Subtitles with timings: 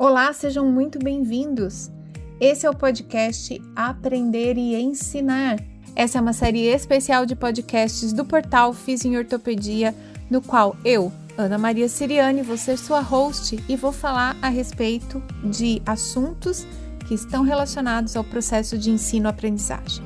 [0.00, 1.90] Olá, sejam muito bem-vindos.
[2.38, 5.58] Esse é o podcast Aprender e Ensinar.
[5.96, 9.92] Essa é uma série especial de podcasts do portal Fiz em Ortopedia,
[10.30, 15.20] no qual eu, Ana Maria Siriane, vou ser sua host e vou falar a respeito
[15.42, 16.64] de assuntos
[17.08, 20.04] que estão relacionados ao processo de ensino-aprendizagem.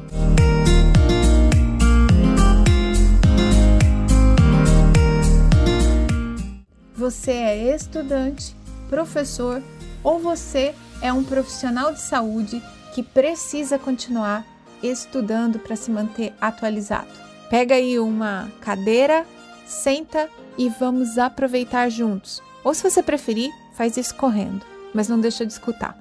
[6.97, 8.57] Você é estudante,
[8.89, 9.63] professor
[10.03, 12.63] ou você é um profissional de saúde
[12.95, 14.47] que precisa continuar
[14.83, 17.11] estudando para se manter atualizado.
[17.49, 19.27] Pega aí uma cadeira,
[19.67, 20.29] senta
[20.59, 22.43] e vamos aproveitar juntos.
[22.65, 25.99] Ou se você preferir, faz isso correndo, mas não deixa de escutar.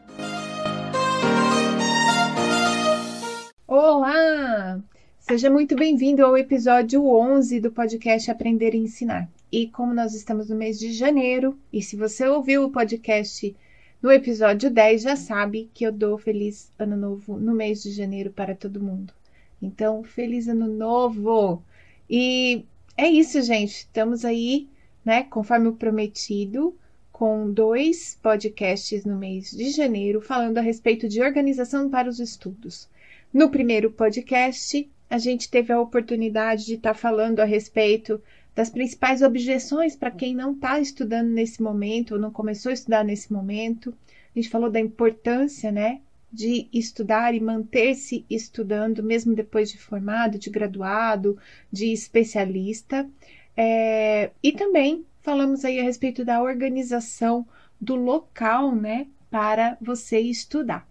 [3.67, 4.79] Olá!
[5.19, 9.29] Seja muito bem-vindo ao episódio 11 do podcast Aprender e Ensinar.
[9.51, 13.55] E como nós estamos no mês de janeiro, e se você ouviu o podcast
[14.01, 18.31] no episódio 10 já sabe que eu dou feliz ano novo no mês de janeiro
[18.31, 19.13] para todo mundo.
[19.61, 21.61] Então, feliz ano novo!
[22.09, 22.65] E
[22.97, 23.71] é isso, gente.
[23.71, 24.67] Estamos aí,
[25.05, 26.75] né, conforme o prometido,
[27.11, 32.89] com dois podcasts no mês de janeiro falando a respeito de organização para os estudos.
[33.31, 38.19] No primeiro podcast, a gente teve a oportunidade de estar falando a respeito
[38.55, 43.03] das principais objeções para quem não está estudando nesse momento ou não começou a estudar
[43.03, 43.93] nesse momento.
[44.35, 50.37] A gente falou da importância, né, de estudar e manter-se estudando, mesmo depois de formado,
[50.39, 51.37] de graduado,
[51.71, 53.09] de especialista.
[53.55, 57.45] É, e também falamos aí a respeito da organização
[57.79, 60.87] do local, né, para você estudar.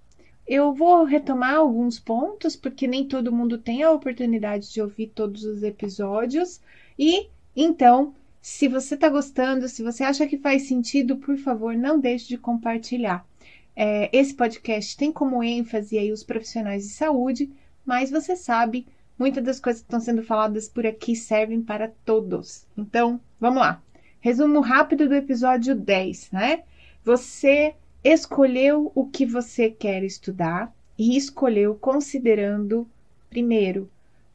[0.47, 5.45] Eu vou retomar alguns pontos, porque nem todo mundo tem a oportunidade de ouvir todos
[5.45, 6.61] os episódios,
[6.99, 11.99] e então, se você está gostando, se você acha que faz sentido, por favor, não
[11.99, 13.27] deixe de compartilhar.
[13.77, 17.51] É, esse podcast tem como ênfase aí os profissionais de saúde,
[17.85, 18.87] mas você sabe,
[19.19, 22.67] muitas das coisas que estão sendo faladas por aqui servem para todos.
[22.77, 23.83] Então, vamos lá.
[24.21, 26.63] Resumo rápido do episódio 10, né?
[27.05, 27.75] Você
[28.05, 32.89] escolheu o que você quer estudar e escolheu considerando,
[33.29, 33.91] primeiro,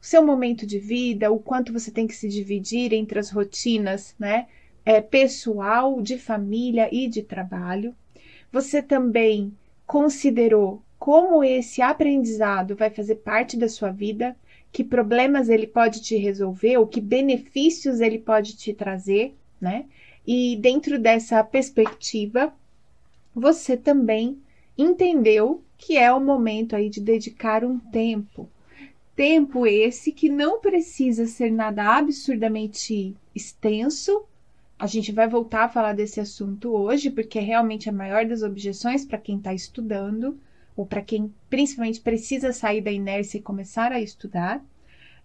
[0.06, 4.46] seu momento de vida, o quanto você tem que se dividir entre as rotinas, né?
[4.84, 7.92] É, pessoal, de família e de trabalho.
[8.52, 9.52] Você também
[9.84, 14.36] considerou como esse aprendizado vai fazer parte da sua vida,
[14.70, 19.86] que problemas ele pode te resolver, ou que benefícios ele pode te trazer, né?
[20.24, 22.54] E dentro dessa perspectiva,
[23.34, 24.38] você também
[24.78, 28.48] entendeu que é o momento aí de dedicar um tempo
[29.16, 34.26] Tempo esse que não precisa ser nada absurdamente extenso.
[34.78, 38.42] A gente vai voltar a falar desse assunto hoje, porque é realmente a maior das
[38.42, 40.38] objeções para quem está estudando,
[40.76, 44.62] ou para quem principalmente precisa sair da inércia e começar a estudar.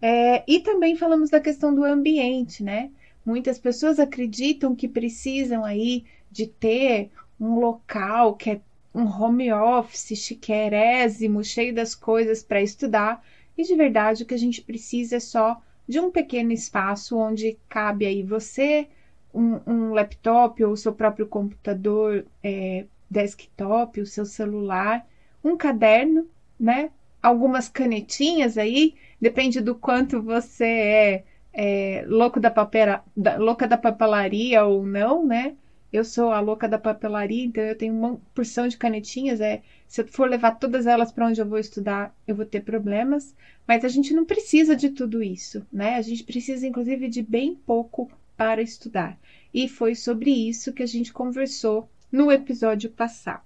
[0.01, 2.89] É, e também falamos da questão do ambiente, né?
[3.25, 8.61] Muitas pessoas acreditam que precisam aí de ter um local que é
[8.95, 13.23] um home office chiquérésimo, cheio das coisas para estudar,
[13.57, 17.57] e de verdade o que a gente precisa é só de um pequeno espaço onde
[17.67, 18.87] cabe aí você,
[19.33, 25.05] um, um laptop ou o seu próprio computador é, desktop, o seu celular,
[25.43, 26.27] um caderno,
[26.59, 26.91] né?
[27.21, 31.23] Algumas canetinhas aí, depende do quanto você é,
[31.53, 35.55] é louco da, papera, da, louca da papelaria ou não, né?
[35.91, 39.41] Eu sou a louca da papelaria, então eu tenho uma porção de canetinhas.
[39.41, 42.61] É, se eu for levar todas elas para onde eu vou estudar, eu vou ter
[42.61, 43.35] problemas.
[43.67, 45.95] Mas a gente não precisa de tudo isso, né?
[45.95, 49.19] A gente precisa, inclusive, de bem pouco para estudar.
[49.53, 53.43] E foi sobre isso que a gente conversou no episódio passado.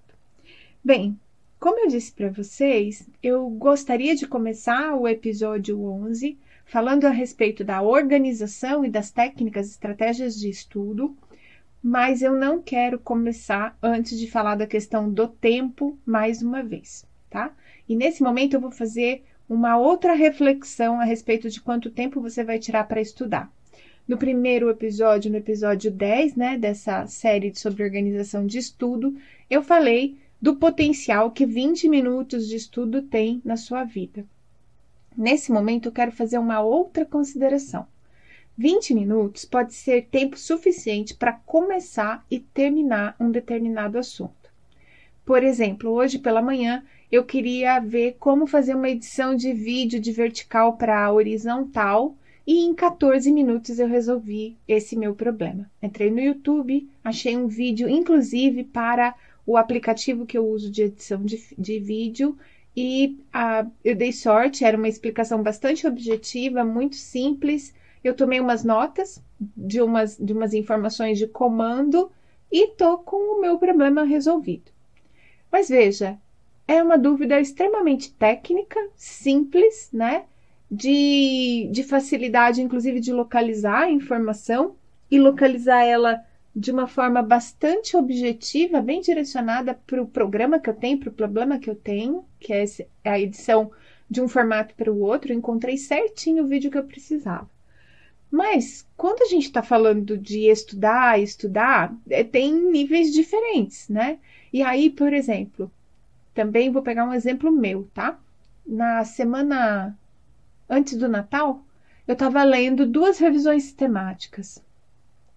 [0.83, 1.19] Bem,
[1.59, 7.63] como eu disse para vocês, eu gostaria de começar o episódio 11 falando a respeito
[7.63, 11.17] da organização e das técnicas estratégias de estudo
[11.87, 17.05] mas eu não quero começar antes de falar da questão do tempo mais uma vez,
[17.29, 17.55] tá?
[17.87, 22.43] E nesse momento eu vou fazer uma outra reflexão a respeito de quanto tempo você
[22.43, 23.53] vai tirar para estudar.
[24.07, 29.15] No primeiro episódio, no episódio 10, né, dessa série sobre organização de estudo,
[29.47, 34.25] eu falei do potencial que 20 minutos de estudo tem na sua vida.
[35.15, 37.85] Nesse momento, eu quero fazer uma outra consideração.
[38.57, 44.33] 20 minutos pode ser tempo suficiente para começar e terminar um determinado assunto.
[45.25, 50.11] Por exemplo, hoje pela manhã eu queria ver como fazer uma edição de vídeo de
[50.11, 52.15] vertical para horizontal
[52.47, 55.69] e em 14 minutos eu resolvi esse meu problema.
[55.81, 59.15] Entrei no YouTube, achei um vídeo inclusive para
[59.45, 62.37] o aplicativo que eu uso de edição de, de vídeo
[62.75, 67.73] e a, eu dei sorte, era uma explicação bastante objetiva, muito simples.
[68.05, 72.11] Eu tomei umas notas de umas, de umas informações de comando
[72.51, 74.71] e tô com o meu problema resolvido.
[75.51, 76.15] Mas veja,
[76.67, 80.25] é uma dúvida extremamente técnica, simples, né?
[80.69, 84.75] De, de facilidade, inclusive, de localizar a informação
[85.09, 86.23] e localizar ela
[86.55, 91.13] de uma forma bastante objetiva, bem direcionada para o programa que eu tenho, para o
[91.13, 92.65] problema que eu tenho, que é
[93.03, 93.71] a edição
[94.07, 95.33] de um formato para o outro.
[95.33, 97.54] Eu encontrei certinho o vídeo que eu precisava.
[98.29, 104.19] Mas quando a gente está falando de estudar, estudar, é, tem níveis diferentes, né?
[104.51, 105.71] E aí, por exemplo,
[106.33, 108.19] também vou pegar um exemplo meu, tá?
[108.65, 109.97] Na semana
[110.69, 111.63] antes do Natal,
[112.07, 114.63] eu estava lendo duas revisões sistemáticas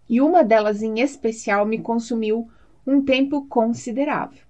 [0.08, 2.50] e uma delas em especial me consumiu
[2.86, 4.42] um tempo considerável.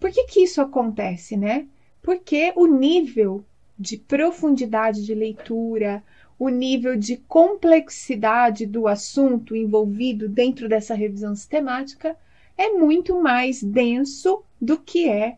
[0.00, 1.66] Por que, que isso acontece, né?
[2.02, 3.44] Porque o nível
[3.78, 6.02] de profundidade de leitura,
[6.38, 12.16] o nível de complexidade do assunto envolvido dentro dessa revisão sistemática
[12.56, 15.36] é muito mais denso do que é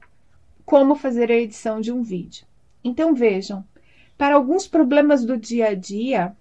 [0.65, 2.47] como fazer a edição de um vídeo.
[2.85, 3.65] Então vejam,
[4.17, 6.37] para alguns problemas do dia a dia,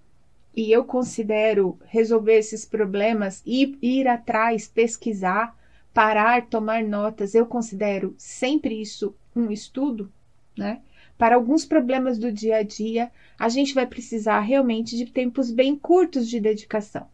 [0.56, 5.58] e eu considero resolver esses problemas e ir atrás, pesquisar,
[5.94, 10.12] parar, tomar notas, eu considero sempre isso um estudo,
[10.58, 10.82] né?
[11.20, 15.76] Para alguns problemas do dia a dia, a gente vai precisar realmente de tempos bem
[15.76, 17.08] curtos de dedicação.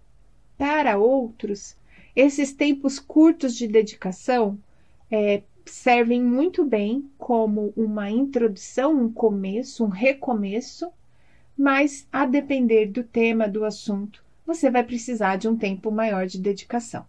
[0.57, 1.75] Para outros,
[2.15, 4.57] esses tempos curtos de dedicação
[5.11, 10.89] é, servem muito bem como uma introdução, um começo, um recomeço
[11.57, 16.39] mas a depender do tema do assunto, você vai precisar de um tempo maior de
[16.39, 17.05] dedicação.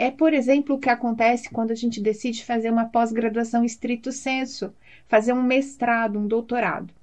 [0.00, 4.72] É, por exemplo, o que acontece quando a gente decide fazer uma pós-graduação estrito senso,
[5.06, 6.94] fazer um mestrado, um doutorado.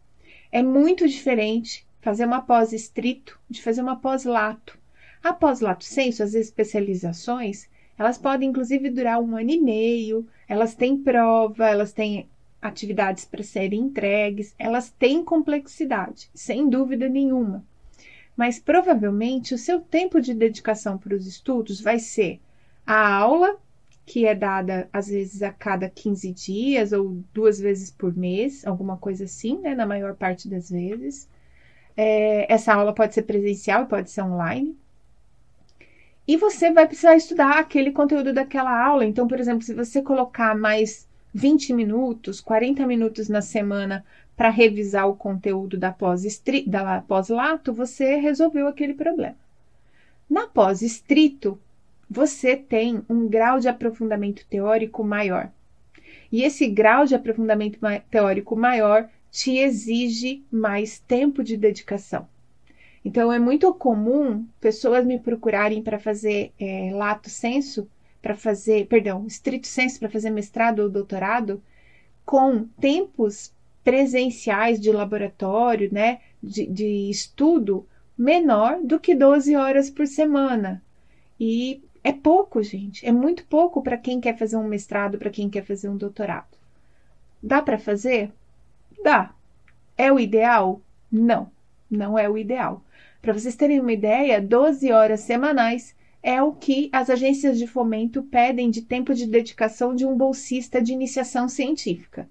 [0.51, 4.79] É muito diferente fazer uma pós estrito de fazer uma pós lato.
[5.23, 10.73] A pós lato senso, as especializações, elas podem inclusive durar um ano e meio, elas
[10.73, 12.27] têm prova, elas têm
[12.59, 17.63] atividades para serem entregues, elas têm complexidade, sem dúvida nenhuma.
[18.35, 22.39] Mas provavelmente o seu tempo de dedicação para os estudos vai ser
[22.87, 23.57] a aula,
[24.05, 28.95] que é dada às vezes a cada 15 dias ou duas vezes por mês, alguma
[28.97, 29.75] coisa assim, né?
[29.75, 31.29] Na maior parte das vezes.
[31.97, 34.77] É, essa aula pode ser presencial e pode ser online.
[36.25, 39.05] E você vai precisar estudar aquele conteúdo daquela aula.
[39.05, 44.05] Então, por exemplo, se você colocar mais 20 minutos, 40 minutos na semana
[44.35, 49.35] para revisar o conteúdo da pós-lato, pós você resolveu aquele problema.
[50.29, 51.59] Na pós-estrito,
[52.09, 55.51] você tem um grau de aprofundamento teórico maior.
[56.31, 62.27] E esse grau de aprofundamento teórico maior te exige mais tempo de dedicação.
[63.03, 67.89] Então, é muito comum pessoas me procurarem para fazer é, lato senso
[68.21, 71.61] para fazer, perdão, estrito senso para fazer mestrado ou doutorado,
[72.25, 73.53] com tempos
[73.83, 77.87] presenciais de laboratório, né, de, de estudo,
[78.17, 80.83] menor do que 12 horas por semana.
[81.39, 85.49] E é pouco, gente, é muito pouco para quem quer fazer um mestrado, para quem
[85.49, 86.57] quer fazer um doutorado.
[87.41, 88.31] Dá para fazer?
[89.03, 89.33] Dá.
[89.97, 90.81] É o ideal?
[91.11, 91.51] Não,
[91.89, 92.83] não é o ideal.
[93.21, 98.23] Para vocês terem uma ideia, 12 horas semanais é o que as agências de fomento
[98.23, 102.27] pedem de tempo de dedicação de um bolsista de iniciação científica.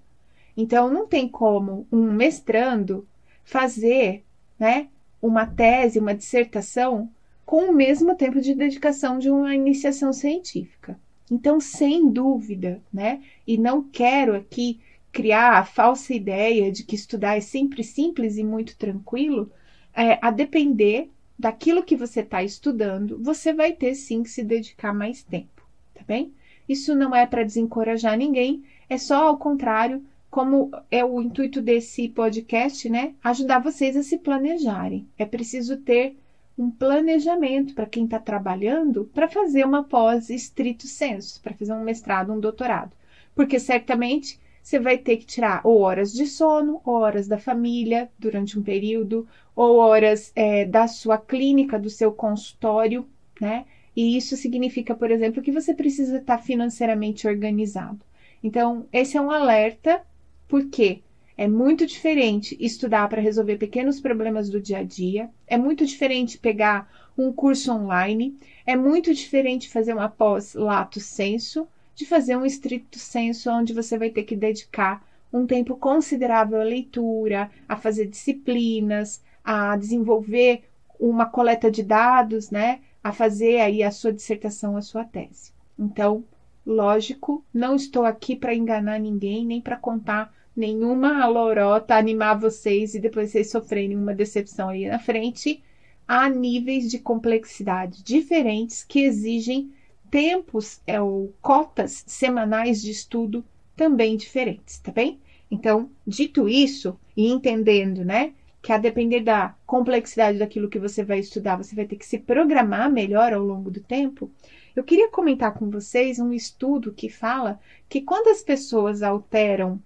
[0.55, 3.07] Então, não tem como um mestrando
[3.43, 4.23] fazer
[4.59, 4.87] né,
[5.21, 7.09] uma tese, uma dissertação
[7.47, 10.99] com o mesmo tempo de dedicação de uma iniciação científica.
[11.31, 13.21] Então, sem dúvida, né?
[13.47, 14.81] E não quero aqui
[15.13, 19.49] criar a falsa ideia de que estudar é sempre simples e muito tranquilo,
[19.95, 24.93] é, a depender daquilo que você está estudando, você vai ter sim que se dedicar
[24.93, 25.63] mais tempo,
[25.95, 26.33] tá bem?
[26.67, 32.09] Isso não é para desencorajar ninguém, é só ao contrário, como é o intuito desse
[32.09, 33.13] podcast, né?
[33.23, 35.07] Ajudar vocês a se planejarem.
[35.17, 36.17] É preciso ter
[36.57, 41.83] um planejamento para quem está trabalhando para fazer uma pós estrito senso, para fazer um
[41.83, 42.91] mestrado, um doutorado.
[43.35, 48.11] Porque certamente você vai ter que tirar ou horas de sono, ou horas da família
[48.19, 53.07] durante um período, ou horas é, da sua clínica, do seu consultório,
[53.39, 53.65] né?
[53.95, 57.99] E isso significa, por exemplo, que você precisa estar financeiramente organizado.
[58.43, 60.01] Então, esse é um alerta,
[60.47, 61.01] porque
[61.37, 66.39] é muito diferente estudar para resolver pequenos problemas do dia a dia, é muito diferente
[66.39, 72.45] pegar um curso online, é muito diferente fazer uma pós lato senso de fazer um
[72.45, 78.07] estricto senso onde você vai ter que dedicar um tempo considerável à leitura, a fazer
[78.07, 80.63] disciplinas, a desenvolver
[80.99, 85.51] uma coleta de dados, né, a fazer aí a sua dissertação, a sua tese.
[85.77, 86.23] Então,
[86.65, 92.99] lógico, não estou aqui para enganar ninguém, nem para contar nenhuma lorota, animar vocês e
[92.99, 95.63] depois vocês sofrerem uma decepção aí na frente.
[96.07, 99.71] Há níveis de complexidade diferentes que exigem
[100.09, 103.45] tempos é, ou cotas semanais de estudo
[103.75, 105.19] também diferentes, tá bem?
[105.51, 111.19] Então, dito isso e entendendo, né, que a depender da complexidade daquilo que você vai
[111.19, 114.31] estudar, você vai ter que se programar melhor ao longo do tempo.
[114.75, 119.81] Eu queria comentar com vocês um estudo que fala que quando as pessoas alteram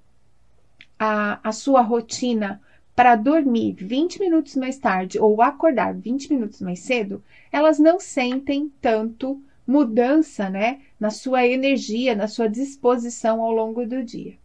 [1.03, 2.61] a, a sua rotina
[2.95, 8.71] para dormir 20 minutos mais tarde ou acordar 20 minutos mais cedo, elas não sentem
[8.79, 14.35] tanto mudança, né, na sua energia, na sua disposição ao longo do dia.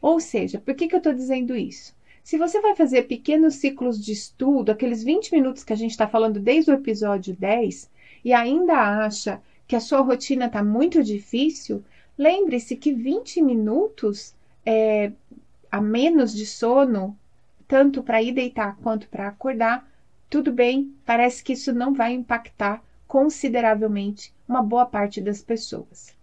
[0.00, 1.92] Ou seja, por que, que eu estou dizendo isso?
[2.22, 6.06] Se você vai fazer pequenos ciclos de estudo, aqueles 20 minutos que a gente está
[6.06, 7.90] falando desde o episódio 10,
[8.24, 11.82] e ainda acha que a sua rotina está muito difícil,
[12.16, 15.12] lembre-se que 20 minutos é,
[15.70, 17.18] a menos de sono,
[17.66, 19.88] tanto para ir deitar quanto para acordar,
[20.28, 26.14] tudo bem, parece que isso não vai impactar consideravelmente uma boa parte das pessoas.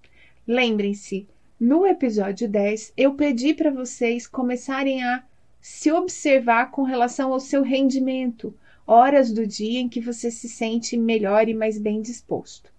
[0.47, 1.27] Lembrem-se,
[1.59, 5.23] no episódio 10, eu pedi para vocês começarem a
[5.61, 8.53] se observar com relação ao seu rendimento,
[8.85, 12.69] horas do dia em que você se sente melhor e mais bem disposto.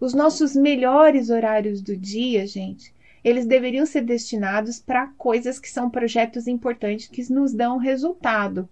[0.00, 2.91] Os nossos melhores horários do dia, gente,
[3.24, 8.68] eles deveriam ser destinados para coisas que são projetos importantes que nos dão resultado.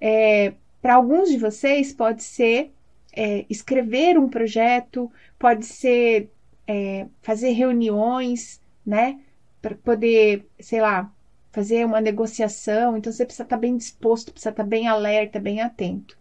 [0.00, 2.72] É, para alguns de vocês, pode ser
[3.12, 6.30] é, escrever um projeto, pode ser
[6.66, 9.20] é, fazer reuniões, né?
[9.60, 11.12] Para poder, sei lá,
[11.52, 16.16] fazer uma negociação, então você precisa estar bem disposto, precisa estar bem alerta, bem atento.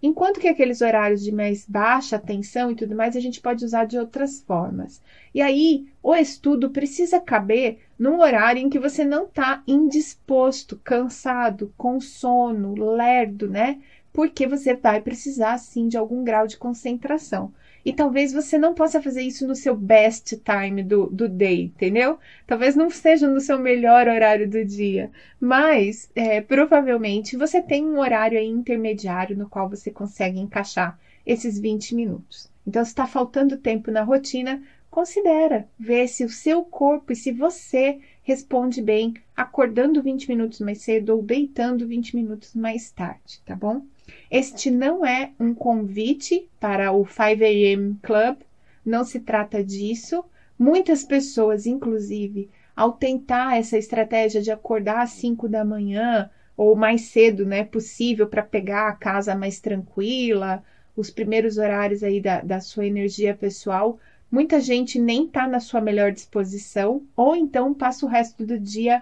[0.00, 3.84] Enquanto que aqueles horários de mais baixa atenção e tudo mais, a gente pode usar
[3.84, 5.02] de outras formas.
[5.34, 11.74] E aí, o estudo precisa caber num horário em que você não está indisposto, cansado,
[11.76, 13.80] com sono, lerdo, né?
[14.12, 17.52] Porque você vai precisar, sim, de algum grau de concentração.
[17.84, 22.18] E talvez você não possa fazer isso no seu best time do, do day, entendeu?
[22.46, 27.98] Talvez não seja no seu melhor horário do dia, mas é, provavelmente você tem um
[27.98, 32.50] horário intermediário no qual você consegue encaixar esses 20 minutos.
[32.66, 37.32] Então, se está faltando tempo na rotina, considera ver se o seu corpo e se
[37.32, 43.54] você responde bem acordando 20 minutos mais cedo ou deitando 20 minutos mais tarde, tá
[43.54, 43.82] bom?
[44.30, 47.96] Este não é um convite para o 5 a.m.
[48.02, 48.36] Club,
[48.84, 50.22] não se trata disso.
[50.58, 57.02] Muitas pessoas, inclusive, ao tentar essa estratégia de acordar às 5 da manhã ou mais
[57.02, 60.62] cedo, né, possível para pegar a casa mais tranquila,
[60.96, 63.98] os primeiros horários aí da, da sua energia pessoal,
[64.30, 69.00] muita gente nem está na sua melhor disposição ou então passa o resto do dia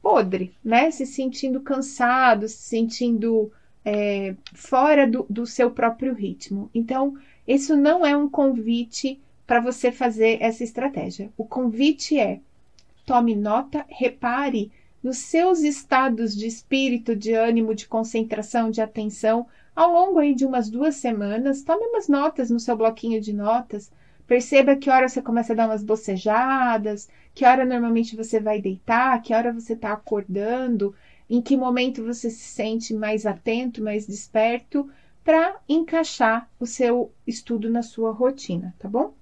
[0.00, 3.50] podre, né, se sentindo cansado, se sentindo
[3.88, 6.68] é, fora do, do seu próprio ritmo.
[6.74, 7.16] Então,
[7.46, 11.30] isso não é um convite para você fazer essa estratégia.
[11.36, 12.40] O convite é
[13.06, 19.92] tome nota, repare nos seus estados de espírito, de ânimo, de concentração, de atenção ao
[19.92, 21.62] longo aí de umas duas semanas.
[21.62, 23.92] Tome umas notas no seu bloquinho de notas.
[24.26, 29.22] Perceba que hora você começa a dar umas bocejadas, que hora normalmente você vai deitar,
[29.22, 30.92] que hora você está acordando
[31.28, 34.88] em que momento você se sente mais atento, mais desperto,
[35.24, 39.12] para encaixar o seu estudo na sua rotina, tá bom?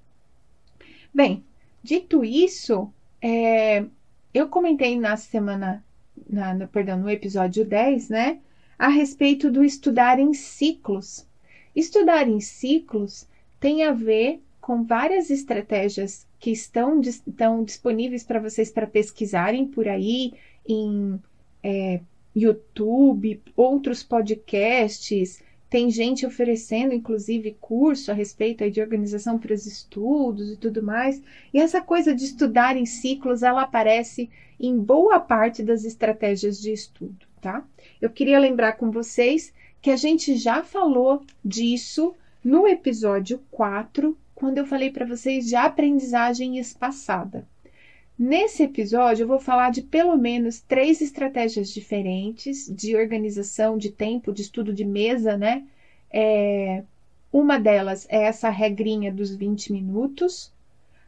[1.12, 1.42] Bem,
[1.82, 2.92] dito isso,
[3.22, 3.86] é,
[4.34, 5.82] eu comentei na semana,
[6.28, 8.40] na, perdão, no episódio 10, né,
[8.78, 11.26] a respeito do estudar em ciclos.
[11.74, 13.26] Estudar em ciclos
[13.58, 19.88] tem a ver com várias estratégias que estão, estão disponíveis para vocês para pesquisarem por
[19.88, 20.34] aí
[20.68, 21.18] em
[21.64, 22.00] é,
[22.36, 30.52] YouTube, outros podcasts, tem gente oferecendo, inclusive, curso a respeito de organização para os estudos
[30.52, 31.20] e tudo mais.
[31.52, 34.30] E essa coisa de estudar em ciclos, ela aparece
[34.60, 37.66] em boa parte das estratégias de estudo, tá?
[38.00, 39.52] Eu queria lembrar com vocês
[39.82, 45.56] que a gente já falou disso no episódio 4, quando eu falei para vocês de
[45.56, 47.46] aprendizagem espaçada.
[48.18, 54.32] Nesse episódio, eu vou falar de pelo menos três estratégias diferentes de organização de tempo,
[54.32, 55.64] de estudo de mesa, né?
[56.10, 56.84] É,
[57.32, 60.52] uma delas é essa regrinha dos 20 minutos,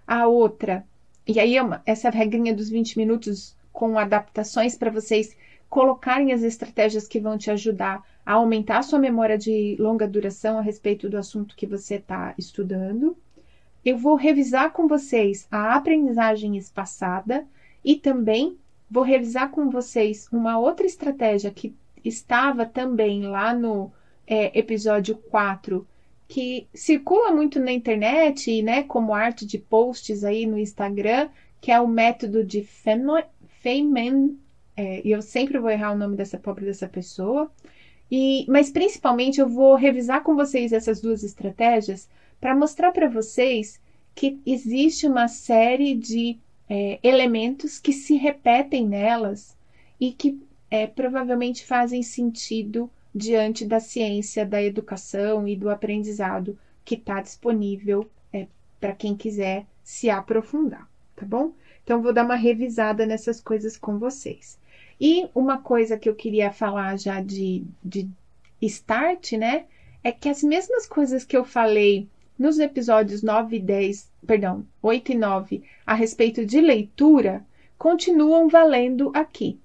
[0.07, 0.85] a outra
[1.29, 5.37] e aí, é essa regrinha dos 20 minutos com adaptações para vocês
[5.69, 10.57] colocarem as estratégias que vão te ajudar a aumentar a sua memória de longa duração
[10.57, 13.17] a respeito do assunto que você está estudando.
[13.87, 17.47] Eu vou revisar com vocês a aprendizagem espaçada
[17.85, 18.59] e também
[18.91, 21.73] vou revisar com vocês uma outra estratégia que
[22.05, 23.93] estava também lá no
[24.27, 25.87] é, episódio 4,
[26.27, 31.29] que circula muito na internet, né, como arte de posts aí no Instagram,
[31.61, 34.37] que é o método de Feynman,
[34.77, 37.49] é, e eu sempre vou errar o nome dessa pobre dessa pessoa.
[38.11, 42.09] E, mas principalmente eu vou revisar com vocês essas duas estratégias
[42.41, 43.81] para mostrar para vocês
[44.15, 46.39] que existe uma série de
[46.69, 49.57] é, elementos que se repetem nelas
[50.01, 50.41] e que
[50.71, 58.09] é, provavelmente fazem sentido diante da ciência da educação e do aprendizado que está disponível
[58.33, 58.47] é,
[58.81, 61.53] para quem quiser se aprofundar, tá bom?
[61.83, 64.59] Então, vou dar uma revisada nessas coisas com vocês.
[65.01, 68.11] E uma coisa que eu queria falar já de, de
[68.61, 69.67] start, né?
[70.03, 75.13] É que as mesmas coisas que eu falei nos episódios 9 e 10, perdão, 8
[75.13, 77.45] e 9, a respeito de leitura,
[77.79, 79.59] continuam valendo aqui.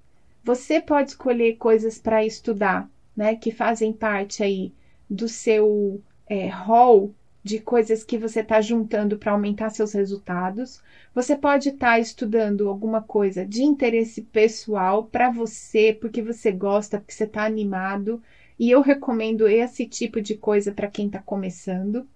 [0.43, 4.73] Você pode escolher coisas para estudar né, que fazem parte aí
[5.09, 7.13] do seu é, hall
[7.43, 10.81] de coisas que você está juntando para aumentar seus resultados.
[11.13, 16.99] Você pode estar tá estudando alguma coisa de interesse pessoal para você, porque você gosta,
[16.99, 18.21] porque você está animado.
[18.59, 22.07] E eu recomendo esse tipo de coisa para quem está começando.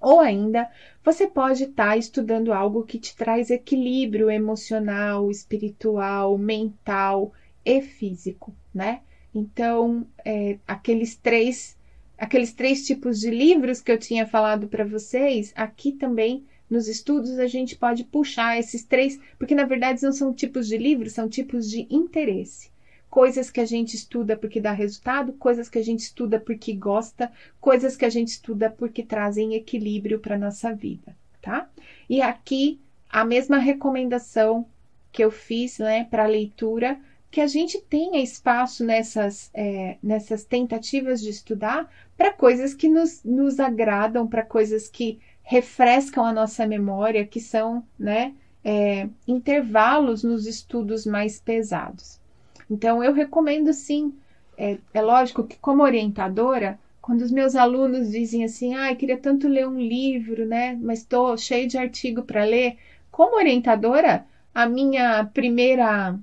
[0.00, 0.68] Ou ainda,
[1.04, 7.32] você pode estar tá estudando algo que te traz equilíbrio emocional, espiritual, mental
[7.64, 9.02] e físico, né?
[9.34, 11.78] Então, é, aqueles três
[12.16, 17.38] aqueles três tipos de livros que eu tinha falado para vocês, aqui também nos estudos
[17.38, 21.28] a gente pode puxar esses três, porque na verdade não são tipos de livros, são
[21.28, 22.69] tipos de interesse.
[23.10, 27.30] Coisas que a gente estuda porque dá resultado, coisas que a gente estuda porque gosta,
[27.60, 31.68] coisas que a gente estuda porque trazem equilíbrio para nossa vida, tá?
[32.08, 34.64] E aqui a mesma recomendação
[35.10, 41.20] que eu fiz, né, para leitura, que a gente tenha espaço nessas, é, nessas tentativas
[41.20, 47.26] de estudar para coisas que nos, nos agradam, para coisas que refrescam a nossa memória,
[47.26, 52.19] que são né, é, intervalos nos estudos mais pesados.
[52.70, 54.14] Então, eu recomendo sim,
[54.56, 59.16] é, é lógico que como orientadora, quando os meus alunos dizem assim, ah, eu queria
[59.18, 62.76] tanto ler um livro, né, mas estou cheio de artigo para ler,
[63.10, 66.18] como orientadora, a minha primeira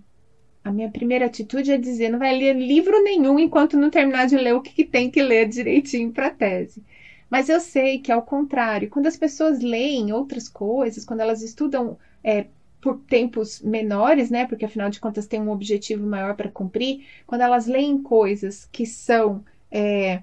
[0.63, 4.35] a minha primeira atitude é dizer: não vai ler livro nenhum enquanto não terminar de
[4.37, 6.83] ler o que, que tem que ler direitinho para a tese.
[7.29, 11.97] Mas eu sei que, ao contrário, quando as pessoas leem outras coisas, quando elas estudam
[12.23, 12.47] é,
[12.81, 14.45] por tempos menores, né?
[14.45, 18.85] Porque afinal de contas tem um objetivo maior para cumprir, quando elas leem coisas que
[18.85, 20.21] são é,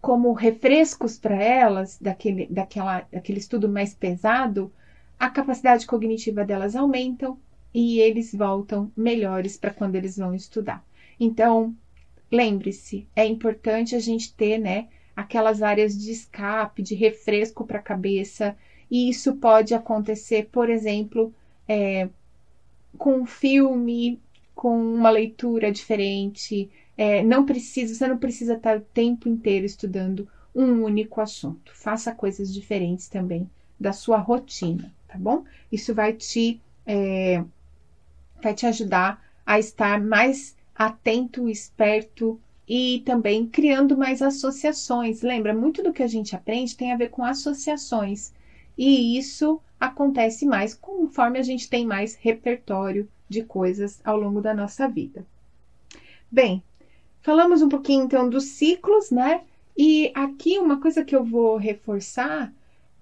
[0.00, 4.72] como refrescos para elas, daquele, daquela, daquele estudo mais pesado,
[5.18, 7.38] a capacidade cognitiva delas aumentam,
[7.74, 10.82] e eles voltam melhores para quando eles vão estudar.
[11.20, 11.74] Então,
[12.30, 17.82] lembre-se, é importante a gente ter, né, aquelas áreas de escape, de refresco para a
[17.82, 18.56] cabeça,
[18.90, 21.32] e isso pode acontecer, por exemplo,
[21.68, 22.08] é,
[22.96, 24.20] com um filme,
[24.54, 26.70] com uma leitura diferente.
[26.96, 31.72] É, não precisa, você não precisa estar o tempo inteiro estudando um único assunto.
[31.74, 35.44] Faça coisas diferentes também da sua rotina, tá bom?
[35.70, 37.44] Isso vai te é,
[38.42, 45.22] vai te ajudar a estar mais atento, esperto e também criando mais associações.
[45.22, 48.32] Lembra, muito do que a gente aprende tem a ver com associações.
[48.76, 54.54] E isso acontece mais conforme a gente tem mais repertório de coisas ao longo da
[54.54, 55.26] nossa vida.
[56.30, 56.62] Bem,
[57.20, 59.42] falamos um pouquinho então dos ciclos, né?
[59.76, 62.52] E aqui uma coisa que eu vou reforçar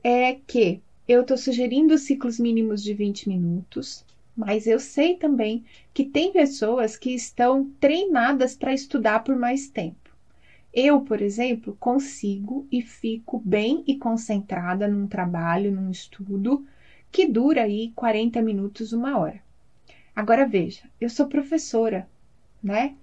[0.02, 4.04] é que eu estou sugerindo ciclos mínimos de 20 minutos.
[4.36, 10.05] Mas eu sei também que tem pessoas que estão treinadas para estudar por mais tempo.
[10.72, 16.66] Eu, por exemplo, consigo e fico bem e concentrada num trabalho, num estudo
[17.10, 19.40] que dura aí 40 minutos, uma hora.
[20.14, 22.08] Agora veja, eu sou professora,
[22.62, 22.94] né?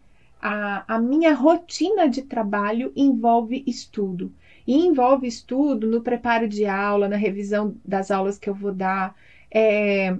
[0.41, 4.31] A, a minha rotina de trabalho envolve estudo.
[4.67, 9.15] E envolve estudo no preparo de aula, na revisão das aulas que eu vou dar,
[9.51, 10.15] é,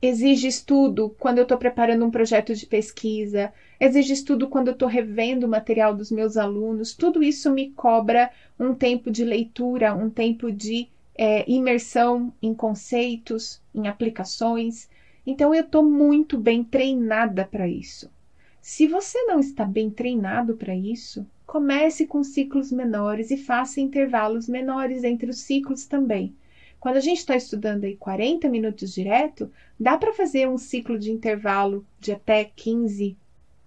[0.00, 4.86] exige estudo quando eu estou preparando um projeto de pesquisa, exige estudo quando eu estou
[4.86, 6.94] revendo o material dos meus alunos.
[6.94, 13.60] Tudo isso me cobra um tempo de leitura, um tempo de é, imersão em conceitos,
[13.74, 14.88] em aplicações.
[15.26, 18.10] Então, eu estou muito bem treinada para isso.
[18.60, 24.46] Se você não está bem treinado para isso, comece com ciclos menores e faça intervalos
[24.46, 26.34] menores entre os ciclos também.
[26.78, 31.10] Quando a gente está estudando aí 40 minutos direto, dá para fazer um ciclo de
[31.10, 33.16] intervalo de até 15,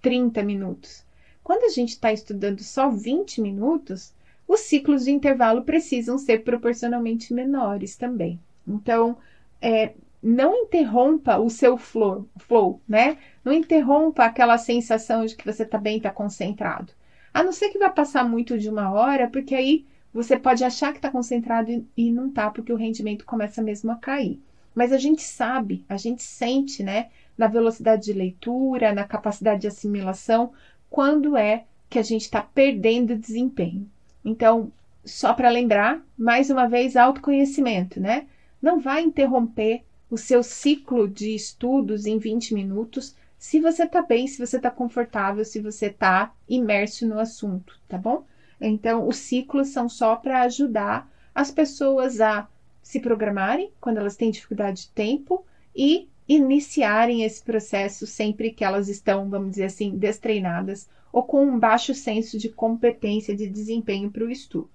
[0.03, 1.03] 30 minutos.
[1.43, 4.13] Quando a gente está estudando só 20 minutos,
[4.47, 8.39] os ciclos de intervalo precisam ser proporcionalmente menores também.
[8.67, 9.17] Então,
[9.61, 13.17] é, não interrompa o seu flow, flow, né?
[13.43, 16.93] Não interrompa aquela sensação de que você está bem, está concentrado.
[17.33, 20.91] A não ser que vá passar muito de uma hora, porque aí você pode achar
[20.91, 24.39] que está concentrado e, e não está, porque o rendimento começa mesmo a cair.
[24.73, 29.67] Mas a gente sabe, a gente sente, né, na velocidade de leitura, na capacidade de
[29.67, 30.51] assimilação,
[30.89, 33.89] quando é que a gente está perdendo desempenho.
[34.23, 34.71] Então,
[35.05, 38.27] só para lembrar, mais uma vez, autoconhecimento, né?
[38.62, 44.25] Não vai interromper o seu ciclo de estudos em 20 minutos se você está bem,
[44.25, 48.23] se você está confortável, se você está imerso no assunto, tá bom?
[48.62, 52.47] Então, os ciclos são só para ajudar as pessoas a
[52.83, 55.43] se programarem quando elas têm dificuldade de tempo
[55.75, 61.57] e iniciarem esse processo sempre que elas estão, vamos dizer assim, destreinadas ou com um
[61.57, 64.69] baixo senso de competência de desempenho para o estudo.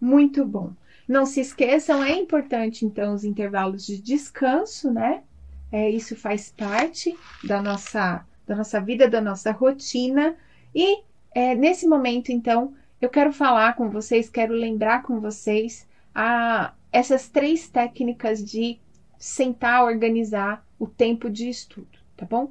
[0.00, 0.72] Muito bom.
[1.06, 5.22] Não se esqueçam, é importante então os intervalos de descanso, né?
[5.70, 10.36] É, isso faz parte da nossa, da nossa vida, da nossa rotina
[10.74, 11.02] e
[11.34, 17.28] é, nesse momento, então, eu quero falar com vocês, quero lembrar com vocês a, essas
[17.28, 18.78] três técnicas de
[19.18, 22.50] sentar, organizar o tempo de estudo, tá bom?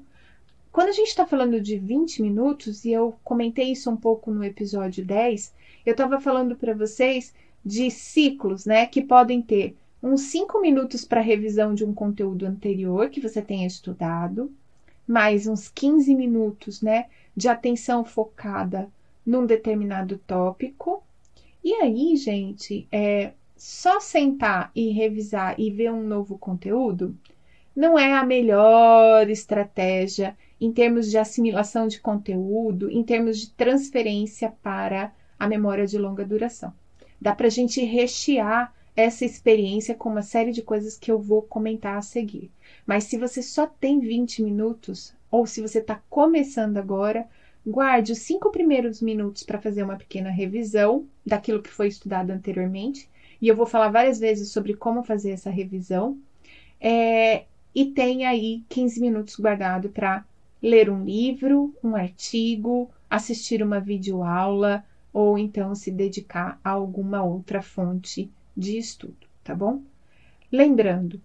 [0.72, 4.44] Quando a gente está falando de 20 minutos, e eu comentei isso um pouco no
[4.44, 5.54] episódio 10,
[5.86, 11.20] eu estava falando para vocês de ciclos, né, que podem ter uns 5 minutos para
[11.22, 14.52] revisão de um conteúdo anterior que você tenha estudado,
[15.06, 18.90] mais uns 15 minutos, né, de atenção focada
[19.26, 21.04] num determinado tópico.
[21.64, 27.16] E aí, gente, é só sentar e revisar e ver um novo conteúdo
[27.76, 34.52] não é a melhor estratégia em termos de assimilação de conteúdo, em termos de transferência
[34.64, 36.74] para a memória de longa duração.
[37.22, 41.44] Dá para a gente rechear essa experiência com uma série de coisas que eu vou
[41.44, 42.50] comentar a seguir.
[42.84, 47.28] Mas se você só tem 20 minutos, ou se você está começando agora,
[47.64, 53.08] guarde os cinco primeiros minutos para fazer uma pequena revisão daquilo que foi estudado anteriormente.
[53.42, 56.18] E eu vou falar várias vezes sobre como fazer essa revisão.
[56.80, 60.24] É, e tem aí 15 minutos guardado para
[60.62, 67.62] ler um livro, um artigo, assistir uma videoaula ou então se dedicar a alguma outra
[67.62, 69.82] fonte de estudo, tá bom?
[70.52, 71.20] Lembrando,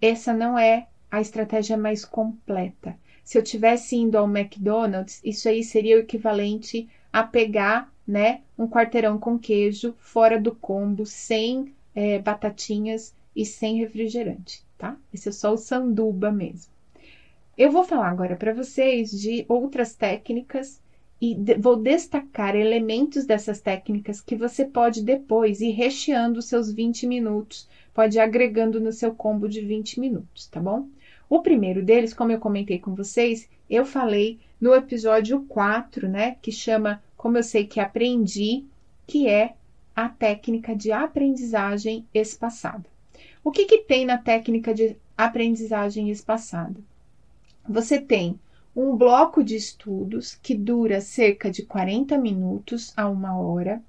[0.00, 2.96] essa não é a estratégia mais completa.
[3.22, 8.66] Se eu tivesse indo ao McDonald's, isso aí seria o equivalente a pegar, né, um
[8.66, 14.96] quarteirão com queijo fora do combo, sem é, batatinhas e sem refrigerante, tá?
[15.14, 16.72] Esse é só o sanduba mesmo.
[17.56, 20.80] Eu vou falar agora para vocês de outras técnicas
[21.20, 26.72] e de, vou destacar elementos dessas técnicas que você pode depois ir recheando os seus
[26.72, 30.88] 20 minutos, pode ir agregando no seu combo de 20 minutos, tá bom?
[31.28, 36.50] O primeiro deles, como eu comentei com vocês, eu falei no episódio 4, né, que
[36.50, 38.64] chama Como eu sei que aprendi,
[39.06, 39.52] que é
[39.94, 42.88] a técnica de aprendizagem espaçada.
[43.44, 46.80] O que, que tem na técnica de aprendizagem espaçada?
[47.68, 48.40] Você tem
[48.74, 53.82] um bloco de estudos que dura cerca de 40 minutos a uma hora,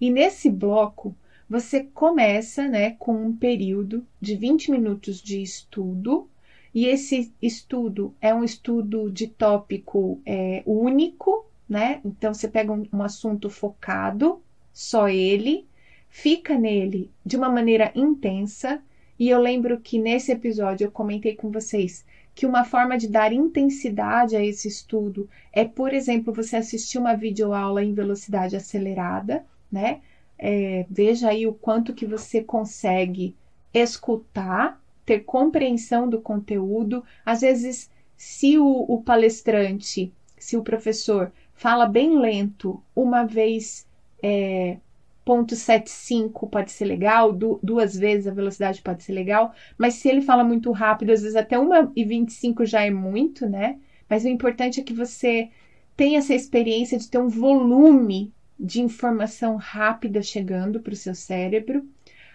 [0.00, 1.14] e nesse bloco
[1.48, 6.28] você começa né, com um período de 20 minutos de estudo
[6.74, 12.02] e esse estudo é um estudo de tópico é, único, né?
[12.04, 14.42] Então você pega um, um assunto focado,
[14.74, 15.66] só ele,
[16.10, 18.82] fica nele de uma maneira intensa.
[19.18, 22.04] E eu lembro que nesse episódio eu comentei com vocês
[22.34, 27.14] que uma forma de dar intensidade a esse estudo é, por exemplo, você assistir uma
[27.14, 30.02] videoaula em velocidade acelerada, né?
[30.38, 33.34] É, veja aí o quanto que você consegue
[33.72, 37.02] escutar ter compreensão do conteúdo.
[37.24, 41.32] Às vezes, se o, o palestrante, se o professor
[41.62, 43.86] fala bem lento, uma vez
[44.20, 44.78] é,
[45.24, 50.08] ponto 75 pode ser legal, du duas vezes a velocidade pode ser legal, mas se
[50.08, 53.78] ele fala muito rápido, às vezes até 1,25 já é muito, né?
[54.10, 55.50] Mas o importante é que você
[55.96, 61.88] tenha essa experiência de ter um volume de informação rápida chegando para o seu cérebro.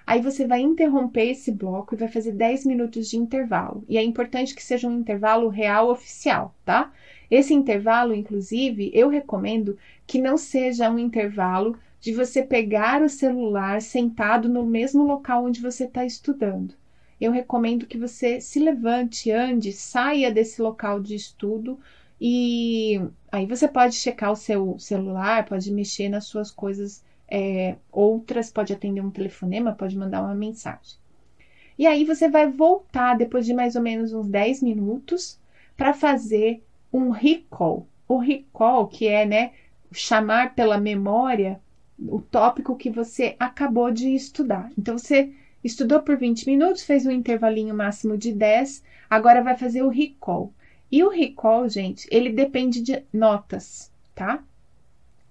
[0.06, 3.84] Aí você vai interromper esse bloco e vai fazer 10 minutos de intervalo.
[3.90, 6.94] E é importante que seja um intervalo real oficial, tá?
[7.30, 13.82] Esse intervalo, inclusive, eu recomendo que não seja um intervalo de você pegar o celular
[13.82, 16.74] sentado no mesmo local onde você está estudando.
[17.20, 21.80] Eu recomendo que você se levante, ande, saia desse local de estudo
[22.22, 28.52] e aí você pode checar o seu celular, pode mexer nas suas coisas é, outras,
[28.52, 30.98] pode atender um telefonema, pode mandar uma mensagem.
[31.78, 35.40] E aí você vai voltar depois de mais ou menos uns 10 minutos
[35.76, 37.88] para fazer um recall.
[38.08, 39.52] O recall, que é né,
[39.92, 41.60] chamar pela memória
[42.00, 44.72] o tópico que você acabou de estudar.
[44.78, 49.82] Então, você estudou por 20 minutos, fez um intervalinho máximo de 10, agora vai fazer
[49.82, 50.54] o recall.
[50.92, 54.44] E o recall, gente, ele depende de notas, tá?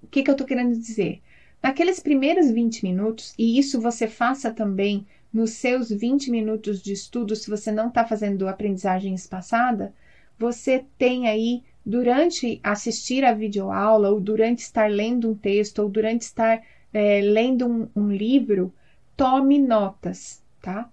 [0.03, 1.23] O que, que eu tô querendo dizer?
[1.63, 7.35] Naqueles primeiros 20 minutos, e isso você faça também nos seus 20 minutos de estudo,
[7.35, 9.93] se você não está fazendo aprendizagem espaçada,
[10.39, 16.23] você tem aí durante assistir a videoaula, ou durante estar lendo um texto, ou durante
[16.23, 16.61] estar
[16.93, 18.75] é, lendo um, um, livro,
[19.17, 20.91] tome notas, tá?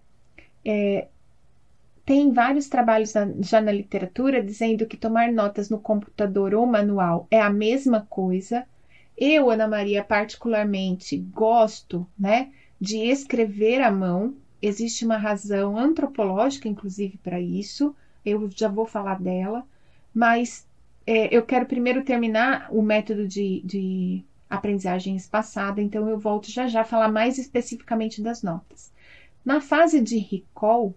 [0.63, 1.07] É,
[2.05, 7.27] tem vários trabalhos na, já na literatura dizendo que tomar notas no computador ou manual
[7.31, 8.65] é a mesma coisa.
[9.17, 14.35] Eu, Ana Maria, particularmente gosto, né, de escrever à mão.
[14.61, 17.95] Existe uma razão antropológica, inclusive, para isso.
[18.25, 19.65] Eu já vou falar dela,
[20.13, 20.67] mas
[21.05, 26.67] é, eu quero primeiro terminar o método de, de aprendizagem espaçada, então eu volto já
[26.67, 28.93] já falar mais especificamente das notas.
[29.43, 30.95] Na fase de recall,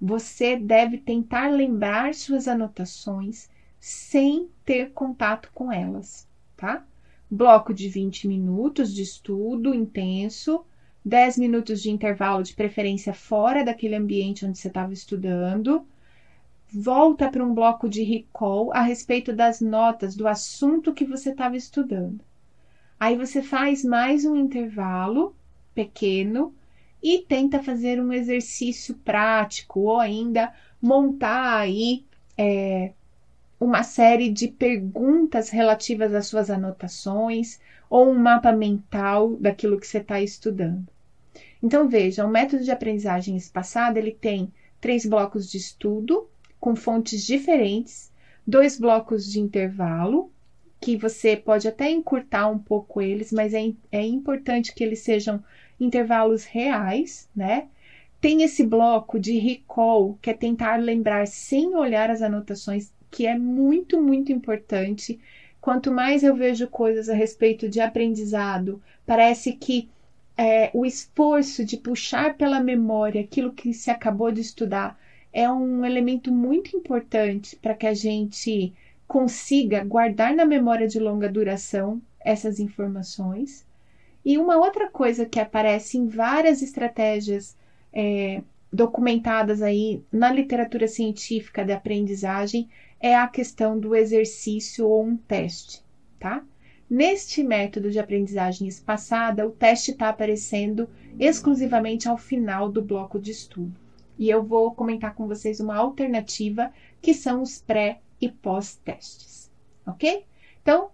[0.00, 6.84] você deve tentar lembrar suas anotações sem ter contato com elas, tá?
[7.30, 10.64] Bloco de 20 minutos de estudo intenso,
[11.04, 15.86] 10 minutos de intervalo de preferência fora daquele ambiente onde você estava estudando,
[16.74, 21.56] volta para um bloco de recall a respeito das notas do assunto que você estava
[21.56, 22.24] estudando.
[22.98, 25.36] Aí você faz mais um intervalo
[25.74, 26.54] pequeno
[27.02, 32.06] e tenta fazer um exercício prático ou ainda montar aí
[32.38, 32.92] é,
[33.60, 39.98] uma série de perguntas relativas às suas anotações ou um mapa mental daquilo que você
[39.98, 40.88] está estudando.
[41.62, 46.28] Então veja, o método de aprendizagem espaçada ele tem três blocos de estudo
[46.62, 48.12] com fontes diferentes,
[48.46, 50.30] dois blocos de intervalo,
[50.80, 55.42] que você pode até encurtar um pouco eles, mas é, é importante que eles sejam
[55.80, 57.66] intervalos reais, né?
[58.20, 63.36] Tem esse bloco de recall, que é tentar lembrar sem olhar as anotações, que é
[63.36, 65.18] muito, muito importante.
[65.60, 69.88] Quanto mais eu vejo coisas a respeito de aprendizado, parece que
[70.36, 74.96] é, o esforço de puxar pela memória aquilo que se acabou de estudar
[75.32, 78.72] é um elemento muito importante para que a gente
[79.08, 83.66] consiga guardar na memória de longa duração essas informações.
[84.24, 87.56] E uma outra coisa que aparece em várias estratégias
[87.92, 88.42] é,
[88.72, 92.68] documentadas aí na literatura científica de aprendizagem
[93.00, 95.82] é a questão do exercício ou um teste,
[96.20, 96.44] tá?
[96.88, 103.30] Neste método de aprendizagem espaçada, o teste está aparecendo exclusivamente ao final do bloco de
[103.30, 103.81] estudo
[104.22, 109.50] e eu vou comentar com vocês uma alternativa que são os pré e pós-testes,
[109.84, 110.24] ok?
[110.62, 110.90] Então,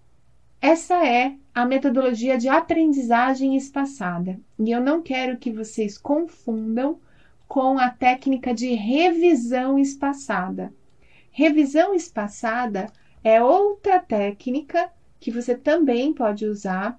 [0.62, 6.98] essa é a metodologia de aprendizagem espaçada e eu não quero que vocês confundam
[7.46, 10.72] com a técnica de revisão espaçada.
[11.30, 12.90] Revisão espaçada
[13.22, 16.98] é outra técnica que você também pode usar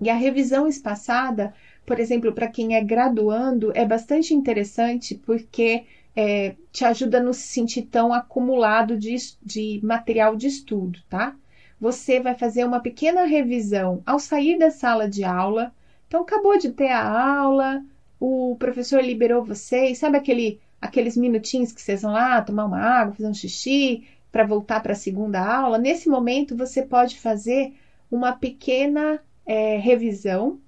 [0.00, 1.52] e a revisão espaçada
[1.90, 7.32] por exemplo, para quem é graduando, é bastante interessante porque é, te ajuda a não
[7.32, 11.34] se sentir tão acumulado de, de material de estudo, tá?
[11.80, 15.74] Você vai fazer uma pequena revisão ao sair da sala de aula.
[16.06, 17.84] Então, acabou de ter a aula,
[18.20, 23.14] o professor liberou vocês, sabe aquele, aqueles minutinhos que vocês vão lá tomar uma água,
[23.14, 25.76] fazer um xixi, para voltar para a segunda aula?
[25.76, 27.74] Nesse momento, você pode fazer
[28.08, 30.60] uma pequena é, revisão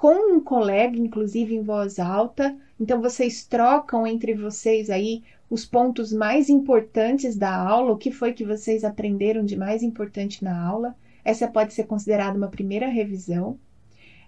[0.00, 2.56] com um colega, inclusive em voz alta.
[2.80, 8.32] Então vocês trocam entre vocês aí os pontos mais importantes da aula, o que foi
[8.32, 10.96] que vocês aprenderam de mais importante na aula.
[11.22, 13.58] Essa pode ser considerada uma primeira revisão.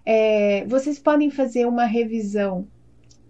[0.05, 2.67] É, vocês podem fazer uma revisão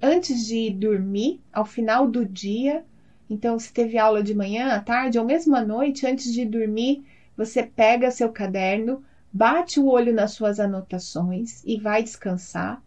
[0.02, 2.84] antes de dormir, ao final do dia.
[3.30, 7.06] Então, se teve aula de manhã, à tarde ou mesmo à noite, antes de dormir,
[7.38, 9.02] você pega seu caderno,
[9.34, 12.82] bate o olho nas suas anotações e vai descansar.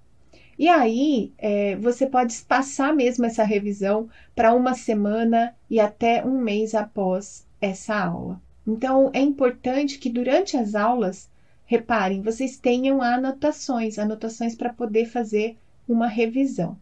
[0.56, 6.40] E aí, é, você pode passar mesmo essa revisão para uma semana e até um
[6.40, 8.40] mês após essa aula.
[8.66, 11.28] Então, é importante que durante as aulas,
[11.66, 16.78] reparem, vocês tenham anotações, anotações para poder fazer uma revisão.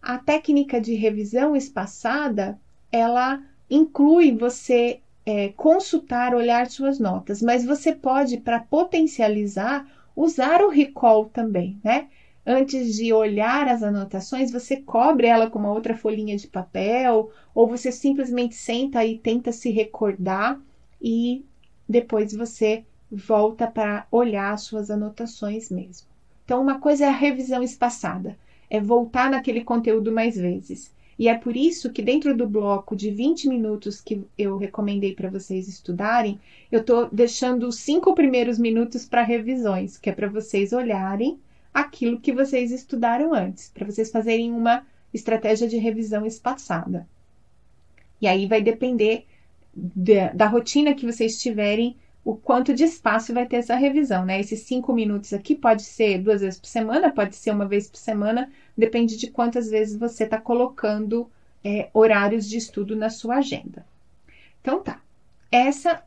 [0.00, 2.58] A técnica de revisão espaçada,
[2.90, 10.68] ela inclui você é, consultar, olhar suas notas, mas você pode, para potencializar, usar o
[10.68, 12.08] recall também, né?
[12.44, 17.66] antes de olhar as anotações, você cobre ela com uma outra folhinha de papel, ou
[17.68, 20.60] você simplesmente senta e tenta se recordar
[21.00, 21.44] e
[21.88, 26.06] depois você volta para olhar as suas anotações mesmo.
[26.44, 28.36] Então, uma coisa é a revisão espaçada,
[28.68, 30.92] é voltar naquele conteúdo mais vezes.
[31.18, 35.28] E é por isso que dentro do bloco de 20 minutos que eu recomendei para
[35.28, 40.72] vocês estudarem, eu estou deixando os cinco primeiros minutos para revisões, que é para vocês
[40.72, 41.38] olharem
[41.72, 47.06] aquilo que vocês estudaram antes, para vocês fazerem uma estratégia de revisão espaçada.
[48.20, 49.26] E aí vai depender
[49.74, 54.38] de, da rotina que vocês tiverem, o quanto de espaço vai ter essa revisão, né?
[54.38, 57.98] Esses cinco minutos aqui pode ser duas vezes por semana, pode ser uma vez por
[57.98, 61.28] semana, depende de quantas vezes você está colocando
[61.64, 63.84] é, horários de estudo na sua agenda.
[64.60, 65.00] Então tá,
[65.50, 66.02] essa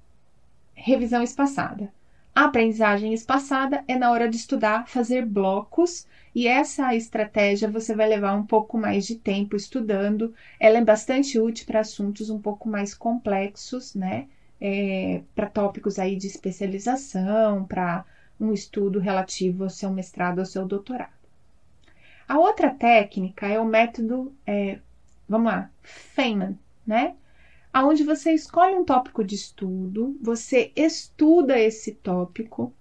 [0.73, 1.91] revisão espaçada.
[2.33, 8.09] A aprendizagem espaçada é na hora de estudar, fazer blocos, e essa estratégia você vai
[8.09, 10.33] levar um pouco mais de tempo estudando.
[10.59, 14.27] Ela é bastante útil para assuntos um pouco mais complexos, né?
[14.59, 18.05] É, para tópicos aí de especialização, para
[18.39, 21.13] um estudo relativo ao seu mestrado ou seu doutorado.
[22.27, 24.79] A outra técnica é o método, é,
[25.27, 27.15] vamos lá, Feynman, né?
[27.75, 32.71] aonde você escolhe um tópico de estudo, você estuda esse tópico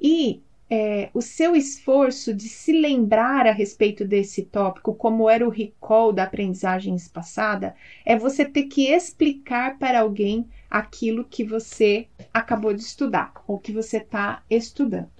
[0.00, 5.48] e é, o seu esforço de se lembrar a respeito desse tópico, como era o
[5.48, 7.72] recall da aprendizagem passada,
[8.04, 13.70] é você ter que explicar para alguém aquilo que você acabou de estudar ou que
[13.70, 15.10] você está estudando.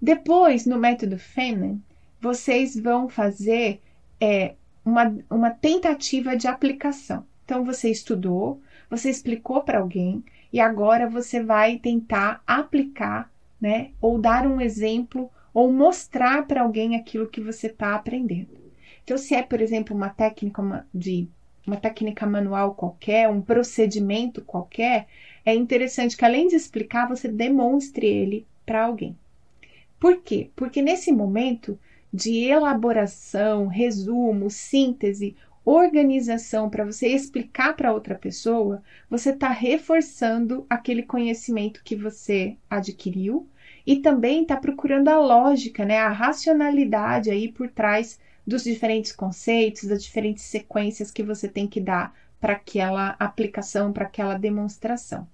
[0.00, 1.82] Depois, no método Feynman,
[2.18, 3.82] vocês vão fazer
[4.18, 7.26] é, uma, uma tentativa de aplicação.
[7.44, 13.30] Então você estudou, você explicou para alguém e agora você vai tentar aplicar,
[13.60, 13.90] né?
[14.00, 18.56] Ou dar um exemplo ou mostrar para alguém aquilo que você está aprendendo.
[19.04, 21.28] Então, se é, por exemplo, uma técnica de
[21.68, 25.06] uma técnica manual qualquer, um procedimento qualquer,
[25.44, 29.16] é interessante que além de explicar, você demonstre ele para alguém.
[30.00, 30.50] Por quê?
[30.56, 31.78] Porque nesse momento
[32.12, 41.02] de elaboração, resumo, síntese, organização para você explicar para outra pessoa, você está reforçando aquele
[41.02, 43.46] conhecimento que você adquiriu
[43.86, 49.84] e também está procurando a lógica, né, a racionalidade aí por trás dos diferentes conceitos,
[49.84, 55.28] das diferentes sequências que você tem que dar para aquela aplicação, para aquela demonstração.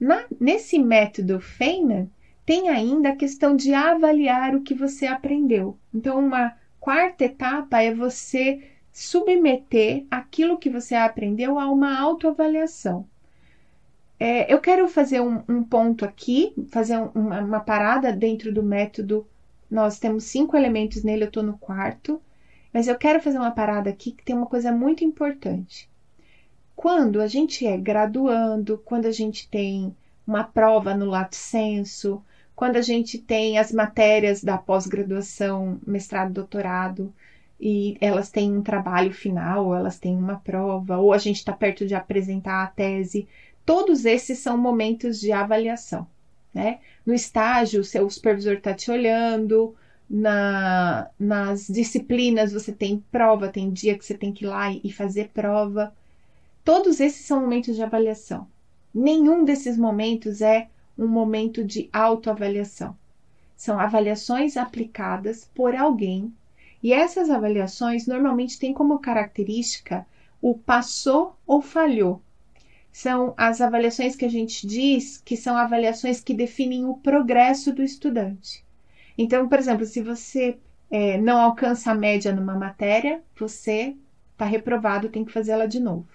[0.00, 2.10] Na, nesse método Feynman,
[2.46, 5.76] tem ainda a questão de avaliar o que você aprendeu.
[5.94, 13.06] Então, uma quarta etapa é você submeter aquilo que você aprendeu a uma autoavaliação.
[14.18, 18.62] É, eu quero fazer um, um, ponto aqui, fazer um, uma, uma, parada dentro do
[18.62, 19.26] método.
[19.72, 22.20] Nós temos cinco elementos nele, eu estou no quarto,
[22.74, 25.88] mas eu quero fazer uma parada aqui que tem uma coisa muito importante.
[26.76, 32.22] Quando a gente é graduando, quando a gente tem uma prova no lato senso,
[32.54, 37.10] quando a gente tem as matérias da pós-graduação, mestrado, doutorado,
[37.58, 41.86] e elas têm um trabalho final, elas têm uma prova, ou a gente está perto
[41.86, 43.26] de apresentar a tese.
[43.64, 46.06] Todos esses são momentos de avaliação.
[46.52, 46.80] Né?
[47.04, 49.74] No estágio, seu supervisor está te olhando,
[50.08, 54.92] na, nas disciplinas você tem prova, tem dia que você tem que ir lá e
[54.92, 55.94] fazer prova.
[56.64, 58.46] Todos esses são momentos de avaliação.
[58.94, 60.68] Nenhum desses momentos é
[60.98, 62.94] um momento de autoavaliação.
[63.56, 66.32] São avaliações aplicadas por alguém,
[66.82, 70.06] e essas avaliações normalmente têm como característica
[70.42, 72.20] o passou ou falhou.
[72.92, 77.82] São as avaliações que a gente diz que são avaliações que definem o progresso do
[77.82, 78.64] estudante.
[79.16, 80.58] Então, por exemplo, se você
[80.90, 83.96] é, não alcança a média numa matéria, você
[84.32, 86.06] está reprovado, tem que fazer ela de novo.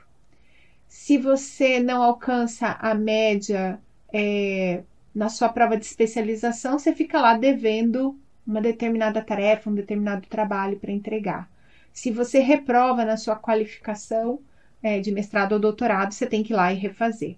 [0.88, 3.80] Se você não alcança a média
[4.14, 8.16] é, na sua prova de especialização, você fica lá devendo
[8.46, 11.50] uma determinada tarefa, um determinado trabalho para entregar.
[11.92, 14.40] Se você reprova na sua qualificação
[14.82, 17.38] é, de mestrado ou doutorado, você tem que ir lá e refazer.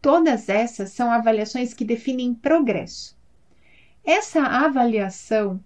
[0.00, 3.16] Todas essas são avaliações que definem progresso.
[4.04, 5.60] Essa avaliação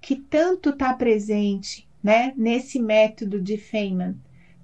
[0.00, 4.16] que tanto está presente né, nesse método de Feynman,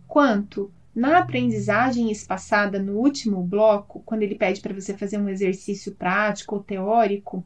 [0.07, 5.95] quanto na aprendizagem espaçada no último bloco, quando ele pede para você fazer um exercício
[5.95, 7.45] prático ou teórico,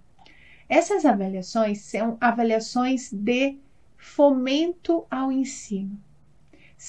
[0.69, 3.57] essas avaliações são avaliações de
[3.97, 6.01] fomento ao ensino.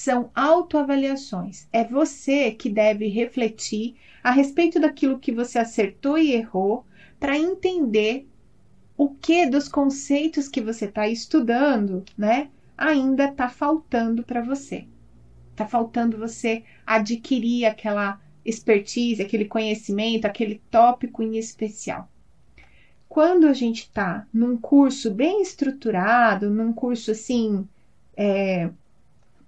[0.00, 1.66] São autoavaliações.
[1.72, 6.86] É você que deve refletir a respeito daquilo que você acertou e errou
[7.18, 8.24] para entender
[8.96, 14.86] o que dos conceitos que você está estudando, né, ainda está faltando para você.
[15.50, 22.08] Está faltando você adquirir aquela expertise, aquele conhecimento, aquele tópico em especial.
[23.08, 27.66] Quando a gente está num curso bem estruturado, num curso assim,
[28.16, 28.70] é,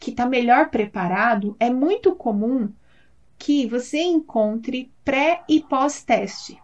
[0.00, 2.72] que está melhor preparado, é muito comum
[3.38, 6.58] que você encontre pré e pós-teste.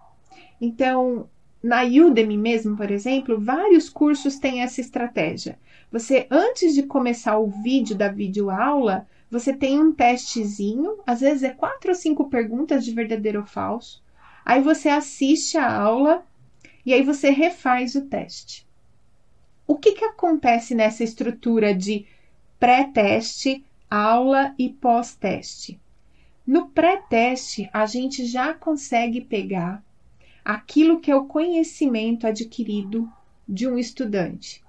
[0.59, 1.28] Então,
[1.62, 5.59] na Udemy mesmo, por exemplo, vários cursos têm essa estratégia.
[5.93, 11.51] Você, antes de começar o vídeo da videoaula, você tem um testezinho, às vezes é
[11.51, 14.03] quatro ou cinco perguntas de verdadeiro ou falso.
[14.45, 16.24] Aí você assiste a aula
[16.87, 18.66] e aí você refaz o teste.
[19.66, 22.07] O que, que acontece nessa estrutura de
[22.59, 25.80] pré-teste, aula e pós-teste?
[26.46, 29.82] No pré-teste, a gente já consegue pegar
[30.44, 33.11] aquilo que é o conhecimento adquirido
[33.48, 34.62] de um estudante,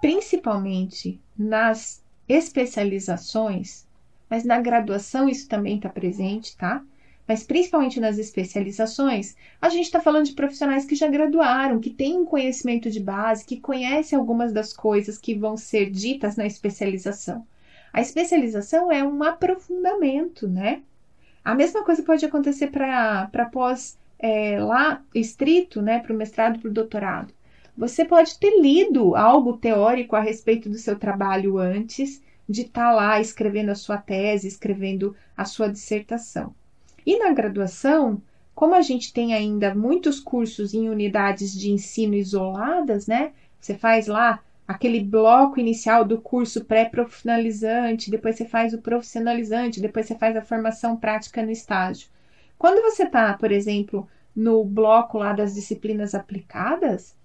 [0.00, 3.86] principalmente nas especializações,
[4.30, 6.84] mas na graduação isso também está presente, tá?
[7.28, 12.16] Mas principalmente nas especializações, a gente está falando de profissionais que já graduaram, que têm
[12.16, 17.46] um conhecimento de base, que conhecem algumas das coisas que vão ser ditas na especialização.
[17.92, 20.82] A especialização é um aprofundamento, né?
[21.44, 26.70] A mesma coisa pode acontecer para pós é, lá estrito, né, para o mestrado, para
[26.70, 27.34] o doutorado.
[27.76, 32.92] Você pode ter lido algo teórico a respeito do seu trabalho antes de estar tá
[32.92, 36.54] lá escrevendo a sua tese, escrevendo a sua dissertação.
[37.08, 38.20] E na graduação,
[38.54, 43.32] como a gente tem ainda muitos cursos em unidades de ensino isoladas, né?
[43.58, 50.04] Você faz lá aquele bloco inicial do curso pré-profissionalizante, depois você faz o profissionalizante, depois
[50.04, 52.10] você faz a formação prática no estágio.
[52.58, 54.06] Quando você está, por exemplo,
[54.36, 57.16] no bloco lá das disciplinas aplicadas,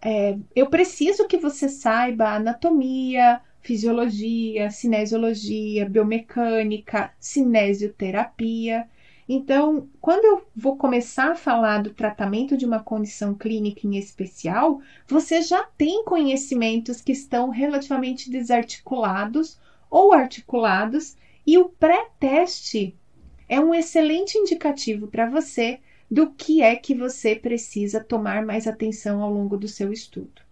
[0.00, 8.86] é, eu preciso que você saiba anatomia, fisiologia, cinesiologia, biomecânica, cinesioterapia.
[9.28, 14.80] Então, quando eu vou começar a falar do tratamento de uma condição clínica em especial,
[15.06, 19.58] você já tem conhecimentos que estão relativamente desarticulados
[19.90, 22.94] ou articulados, e o pré-teste
[23.48, 29.22] é um excelente indicativo para você do que é que você precisa tomar mais atenção
[29.22, 30.42] ao longo do seu estudo.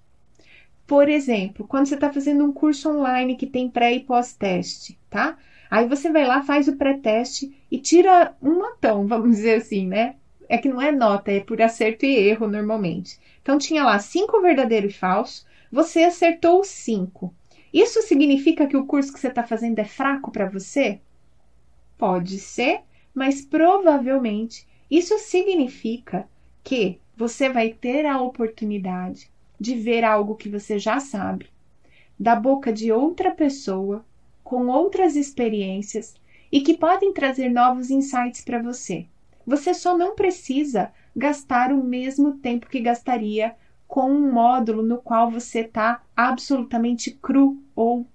[0.87, 5.39] Por exemplo, quando você está fazendo um curso online que tem pré e pós-teste, tá?
[5.71, 10.17] Aí você vai lá, faz o pré-teste e tira um notão, vamos dizer assim, né?
[10.49, 13.19] É que não é nota, é por acerto e erro normalmente.
[13.43, 17.35] Então tinha lá cinco verdadeiro e falso, você acertou cinco.
[17.73, 21.01] Isso significa que o curso que você está fazendo é fraco para você?
[21.99, 26.29] Pode ser, mas provavelmente isso significa
[26.63, 31.47] que você vai ter a oportunidade de ver algo que você já sabe,
[32.19, 34.05] da boca de outra pessoa
[34.45, 36.15] com outras experiências
[36.53, 39.07] e que podem trazer novos insights para você.
[39.47, 43.57] Você só não precisa gastar o mesmo tempo que gastaria
[43.89, 48.07] com um módulo no qual você está absolutamente cru ou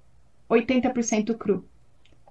[0.49, 1.65] 80% cru,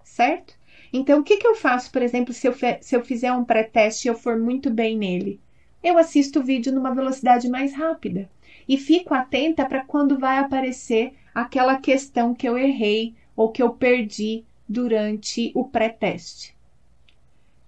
[0.03, 0.55] certo?
[0.93, 4.09] Então, o que, que eu faço, por exemplo, se eu, se eu fizer um pré-teste
[4.09, 5.41] e eu for muito bem nele?
[5.83, 8.29] Eu assisto o vídeo numa velocidade mais rápida
[8.69, 13.71] e fico atenta para quando vai aparecer aquela questão que eu errei ou que eu
[13.71, 16.57] perdi durante o pré-teste.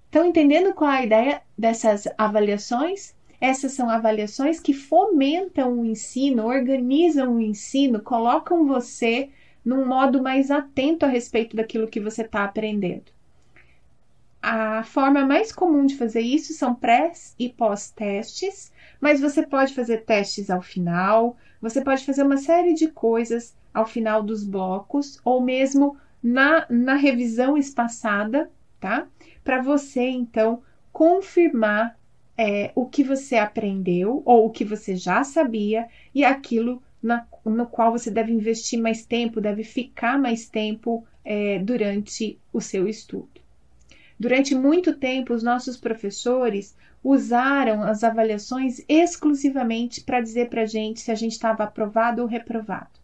[0.06, 3.14] Estão entendendo qual é a ideia dessas avaliações?
[3.40, 9.30] Essas são avaliações que fomentam o ensino, organizam o ensino, colocam você
[9.64, 13.12] num modo mais atento a respeito daquilo que você está aprendendo.
[14.42, 19.98] A forma mais comum de fazer isso são pré e pós-testes, mas você pode fazer
[19.98, 25.40] testes ao final, você pode fazer uma série de coisas ao final dos blocos, ou
[25.40, 29.06] mesmo na, na revisão espaçada, tá?
[29.44, 31.96] Para você, então, confirmar
[32.36, 37.66] é, o que você aprendeu ou o que você já sabia e aquilo na, no
[37.66, 43.40] qual você deve investir mais tempo, deve ficar mais tempo é, durante o seu estudo.
[44.18, 51.00] Durante muito tempo, os nossos professores usaram as avaliações exclusivamente para dizer para a gente
[51.00, 53.00] se a gente estava aprovado ou reprovado.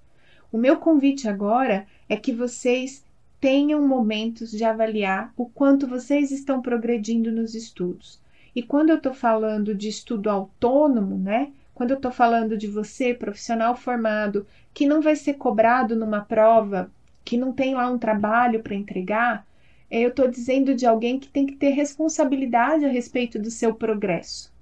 [0.52, 3.04] O meu convite agora é que vocês
[3.40, 8.20] tenham momentos de avaliar o quanto vocês estão progredindo nos estudos.
[8.54, 11.52] E quando eu estou falando de estudo autônomo, né?
[11.74, 16.90] Quando eu estou falando de você, profissional formado, que não vai ser cobrado numa prova,
[17.22, 19.46] que não tem lá um trabalho para entregar,
[19.90, 24.52] eu estou dizendo de alguém que tem que ter responsabilidade a respeito do seu progresso.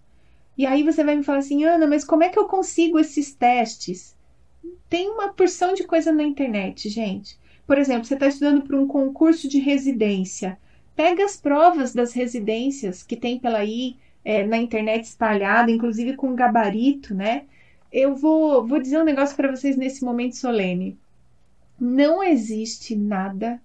[0.56, 3.34] E aí você vai me falar assim, Ana, mas como é que eu consigo esses
[3.34, 4.14] testes?
[4.88, 7.38] Tem uma porção de coisa na internet, gente.
[7.66, 10.58] Por exemplo, você está estudando para um concurso de residência.
[10.94, 16.36] Pega as provas das residências que tem pela aí, é, na internet espalhada, inclusive com
[16.36, 17.44] gabarito, né?
[17.90, 20.96] Eu vou, vou dizer um negócio para vocês nesse momento solene.
[21.80, 23.60] Não existe nada,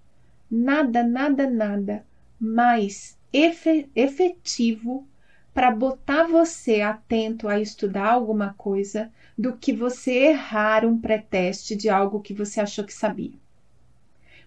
[0.49, 2.05] nada, nada, nada
[2.39, 5.07] mais efetivo
[5.53, 11.89] para botar você atento a estudar alguma coisa do que você errar um pré-teste de
[11.89, 13.33] algo que você achou que sabia.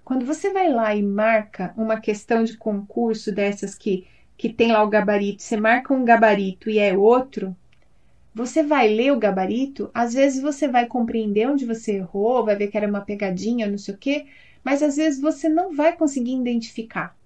[0.05, 4.83] Quando você vai lá e marca uma questão de concurso dessas que que tem lá
[4.83, 7.55] o gabarito, você marca um gabarito e é outro,
[8.35, 12.67] você vai ler o gabarito, às vezes você vai compreender onde você errou, vai ver
[12.67, 14.27] que era uma pegadinha, não sei o quê,
[14.65, 17.17] mas às vezes você não vai conseguir identificar.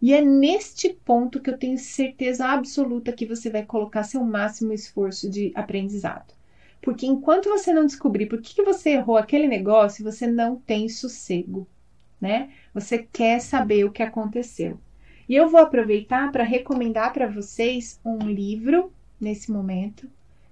[0.00, 4.72] E é neste ponto que eu tenho certeza absoluta que você vai colocar seu máximo
[4.72, 6.34] esforço de aprendizado.
[6.82, 10.88] Porque enquanto você não descobrir por que, que você errou aquele negócio, você não tem
[10.88, 11.66] sossego,
[12.20, 12.50] né?
[12.74, 14.78] Você quer saber o que aconteceu.
[15.28, 20.08] E eu vou aproveitar para recomendar para vocês um livro nesse momento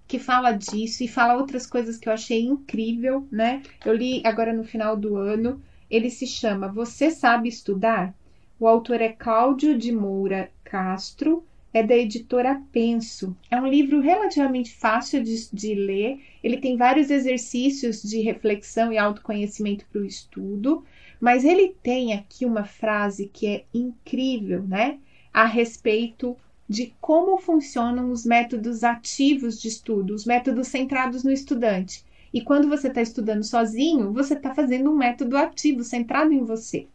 [0.07, 3.63] que fala disso e fala outras coisas que eu achei incrível, né?
[3.85, 5.63] Eu li agora no final do ano.
[5.91, 8.15] Ele se chama Você Sabe Estudar?
[8.59, 13.37] O autor é Cláudio de Moura Castro, é da editora Penso.
[13.51, 16.21] É um livro relativamente fácil de, de ler.
[16.43, 20.85] Ele tem vários exercícios de reflexão e autoconhecimento para o estudo.
[21.21, 24.99] Mas ele tem aqui uma frase que é incrível, né?
[25.33, 26.37] A respeito
[26.69, 32.05] de como funcionam os métodos ativos de estudo, os métodos centrados no estudante.
[32.35, 36.87] E quando você está estudando sozinho, você está fazendo um método ativo centrado em você.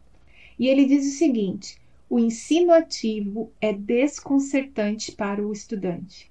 [0.58, 6.30] E ele diz o seguinte: o ensino ativo é desconcertante para o estudante.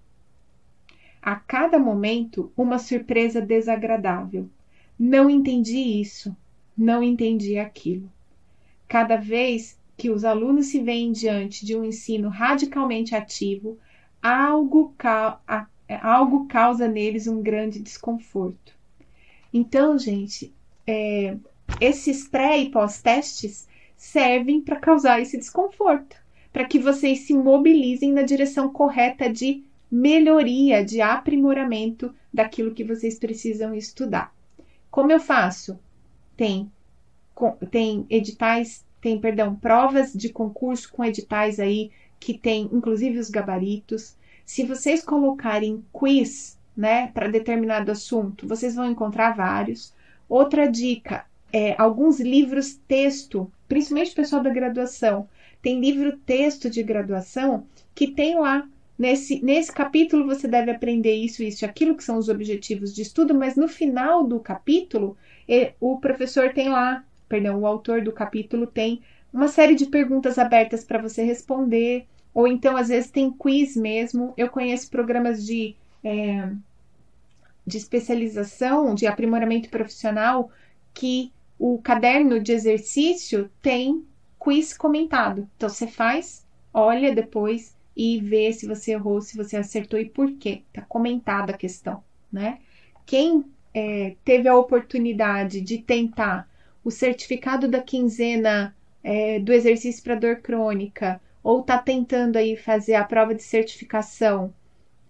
[1.21, 4.47] A cada momento, uma surpresa desagradável.
[4.97, 6.33] Não entendi isso
[6.79, 8.09] não entendi aquilo.
[8.87, 13.77] Cada vez que os alunos se veem diante de um ensino radicalmente ativo,
[14.21, 14.95] algo,
[16.01, 18.78] algo causa neles um grande desconforto.
[19.53, 20.53] Então, gente,
[20.85, 21.37] é,
[21.81, 26.15] esses pré e pós-testes servem para causar esse desconforto,
[26.53, 33.17] para que vocês se mobilizem na direção correta de melhoria, de aprimoramento daquilo que vocês
[33.17, 34.33] precisam estudar.
[34.89, 35.79] Como eu faço?
[36.39, 36.71] tem,
[37.69, 44.15] tem editais, tem, perdão, provas de concurso com editais aí que tem inclusive os gabaritos.
[44.45, 49.93] Se vocês colocarem quiz, né, para determinado assunto, vocês vão encontrar vários.
[50.29, 55.27] Outra dica é alguns livros texto, principalmente o pessoal da graduação,
[55.61, 58.65] tem livro texto de graduação que tem lá
[58.99, 63.33] Nesse, nesse capítulo você deve aprender isso, isso aquilo, que são os objetivos de estudo,
[63.33, 65.15] mas no final do capítulo
[65.79, 69.01] o professor tem lá, perdão, o autor do capítulo tem
[69.31, 74.33] uma série de perguntas abertas para você responder, ou então às vezes tem quiz mesmo.
[74.35, 76.51] Eu conheço programas de, é,
[77.69, 80.51] de especialização, de aprimoramento profissional,
[80.93, 84.03] que o caderno de exercício tem
[84.39, 85.47] quiz comentado.
[85.55, 90.31] Então você faz, olha depois e vê se você errou, se você acertou e por
[90.33, 90.63] quê.
[90.73, 92.57] Tá comentada a questão, né?
[93.05, 96.49] Quem é, teve a oportunidade de tentar
[96.83, 102.95] o certificado da quinzena é, do exercício para dor crônica, ou está tentando aí fazer
[102.95, 104.53] a prova de certificação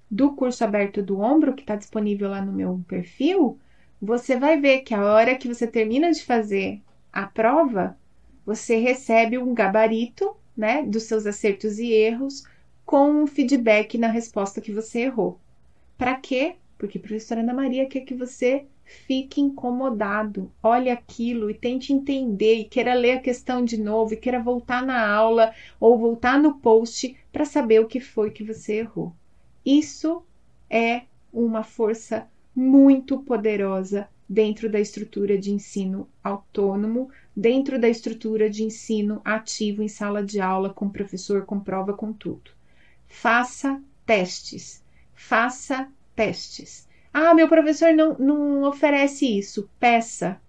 [0.10, 3.60] do curso aberto do ombro, que está disponível lá no meu perfil,
[4.02, 6.82] você vai ver que a hora que você termina de fazer
[7.12, 7.98] a prova,
[8.46, 12.44] você recebe um gabarito, né, dos seus acertos e erros,
[12.86, 15.40] com um feedback na resposta que você errou.
[15.98, 16.56] Para quê?
[16.78, 22.56] Porque a professora Ana Maria quer que você fique incomodado, olhe aquilo e tente entender
[22.56, 26.56] e queira ler a questão de novo e queira voltar na aula ou voltar no
[26.56, 29.14] post para saber o que foi que você errou.
[29.70, 30.24] Isso
[30.68, 38.64] é uma força muito poderosa dentro da estrutura de ensino autônomo, dentro da estrutura de
[38.64, 42.50] ensino ativo em sala de aula, com professor, com prova, com tudo.
[43.08, 44.84] Faça testes.
[45.14, 46.88] Faça testes.
[47.14, 49.70] Ah, meu professor não, não oferece isso.
[49.80, 50.42] Peça.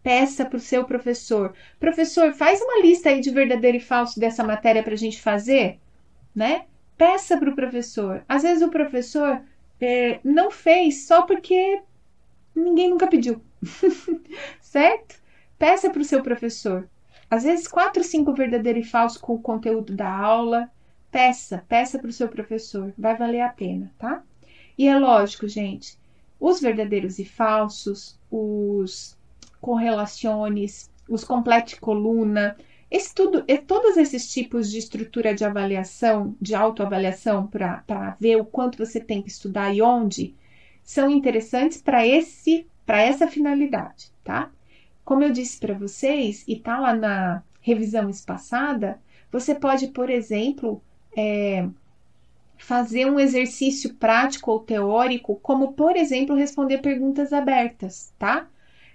[0.00, 1.54] Peça para o seu professor.
[1.80, 5.80] Professor, faz uma lista aí de verdadeiro e falso dessa matéria para a gente fazer,
[6.32, 6.66] né?
[7.00, 8.22] Peça para o professor.
[8.28, 9.40] Às vezes o professor
[9.80, 11.80] é, não fez só porque
[12.54, 13.40] ninguém nunca pediu,
[14.60, 15.18] certo?
[15.58, 16.86] Peça para o seu professor.
[17.30, 20.70] Às vezes, quatro, cinco verdadeiro e falso com o conteúdo da aula.
[21.10, 22.92] Peça, peça para o seu professor.
[22.98, 24.22] Vai valer a pena, tá?
[24.76, 25.98] E é lógico, gente,
[26.38, 29.16] os verdadeiros e falsos, os
[29.58, 32.58] correlaciones, os complete coluna,
[32.90, 38.78] esse tudo, todos esses tipos de estrutura de avaliação, de autoavaliação, para ver o quanto
[38.78, 40.34] você tem que estudar e onde,
[40.82, 44.50] são interessantes para esse para essa finalidade, tá?
[45.04, 50.82] Como eu disse para vocês, e tá lá na revisão espaçada, você pode, por exemplo,
[51.16, 51.68] é,
[52.58, 58.48] fazer um exercício prático ou teórico, como, por exemplo, responder perguntas abertas, tá?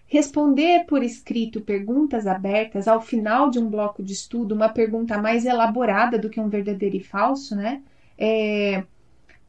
[0.07, 5.45] Responder por escrito perguntas abertas ao final de um bloco de estudo, uma pergunta mais
[5.45, 7.81] elaborada do que um verdadeiro e falso, né?
[8.17, 8.83] É,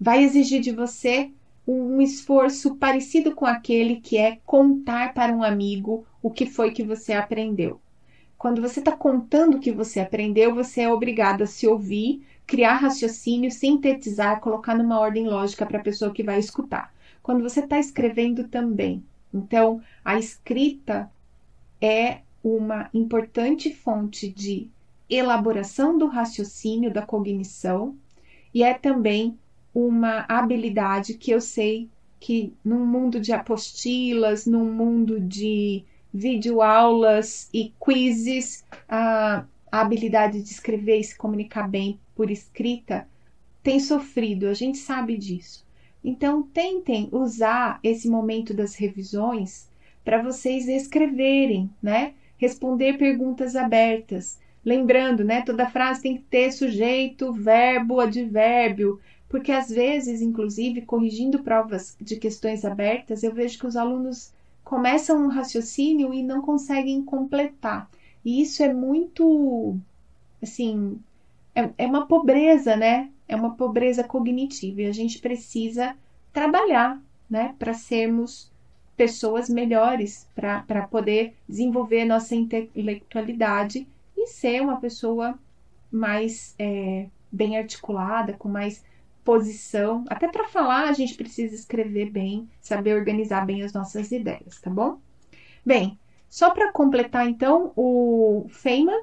[0.01, 1.31] vai exigir de você
[1.67, 6.83] um esforço parecido com aquele que é contar para um amigo o que foi que
[6.83, 7.81] você aprendeu.
[8.39, 12.75] Quando você está contando o que você aprendeu, você é obrigado a se ouvir, criar
[12.75, 16.95] raciocínio, sintetizar, colocar numa ordem lógica para a pessoa que vai escutar.
[17.23, 19.03] Quando você está escrevendo também.
[19.37, 21.11] Então, a escrita
[21.81, 24.69] é uma importante fonte de
[25.09, 27.97] elaboração do raciocínio, da cognição,
[28.55, 29.39] e é também
[29.75, 37.73] uma habilidade que eu sei que num mundo de apostilas, num mundo de videoaulas e
[37.79, 43.07] quizzes, a, a habilidade de escrever e se comunicar bem por escrita
[43.63, 45.66] tem sofrido, a gente sabe disso.
[46.09, 49.69] Então, tentem usar esse momento das revisões
[50.05, 52.15] para vocês escreverem, né?
[52.39, 54.39] Responder perguntas abertas.
[54.65, 55.43] Lembrando, né?
[55.43, 62.15] Toda frase tem que ter sujeito, verbo, advérbio, porque às vezes, inclusive, corrigindo provas de
[62.15, 64.33] questões abertas, eu vejo que os alunos
[64.63, 67.91] começam um raciocínio e não conseguem completar.
[68.25, 69.77] E isso é muito,
[70.41, 71.01] assim,
[71.53, 73.11] é, é uma pobreza, né?
[73.29, 75.97] É uma pobreza cognitiva e a gente precisa
[76.33, 78.51] trabalhar, né, para sermos
[78.97, 85.39] pessoas melhores, para poder desenvolver nossa intelectualidade e ser uma pessoa
[85.91, 88.83] mais é, bem articulada, com mais
[89.25, 90.05] posição.
[90.09, 94.71] Até para falar, a gente precisa escrever bem, saber organizar bem as nossas ideias, tá
[94.71, 94.99] bom?
[95.65, 95.99] Bem,
[96.29, 99.03] só para completar então o Feynman.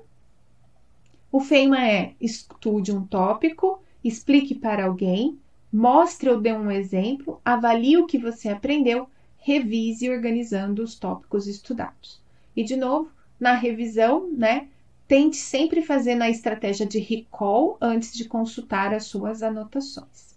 [1.32, 5.40] O Feynman é estude um tópico, explique para alguém,
[5.72, 12.22] mostre ou dê um exemplo, avalie o que você aprendeu, revise organizando os tópicos estudados.
[12.56, 14.68] E de novo, na revisão, né,
[15.08, 20.34] Tente sempre fazer na estratégia de recall antes de consultar as suas anotações.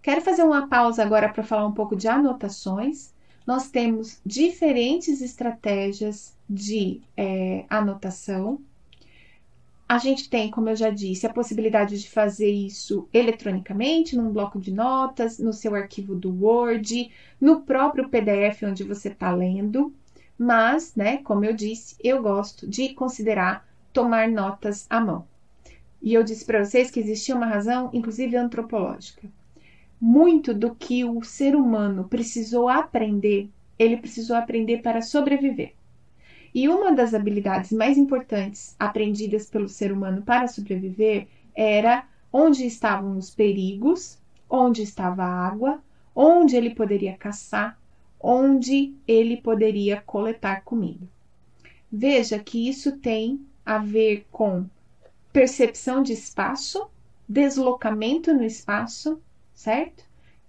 [0.00, 3.12] Quero fazer uma pausa agora para falar um pouco de anotações.
[3.46, 8.60] Nós temos diferentes estratégias de é, anotação.
[9.86, 14.58] A gente tem, como eu já disse, a possibilidade de fazer isso eletronicamente, num bloco
[14.58, 19.92] de notas, no seu arquivo do Word, no próprio PDF onde você está lendo.
[20.38, 25.26] Mas, né, como eu disse, eu gosto de considerar tomar notas à mão.
[26.00, 29.28] E eu disse para vocês que existia uma razão, inclusive antropológica.
[30.00, 35.74] Muito do que o ser humano precisou aprender, ele precisou aprender para sobreviver.
[36.54, 43.18] E uma das habilidades mais importantes aprendidas pelo ser humano para sobreviver era onde estavam
[43.18, 45.82] os perigos, onde estava a água,
[46.14, 47.76] onde ele poderia caçar,
[48.20, 51.08] onde ele poderia coletar comida.
[51.90, 54.64] Veja que isso tem a ver com
[55.32, 56.88] percepção de espaço,
[57.28, 59.20] deslocamento no espaço,
[59.52, 60.04] certo?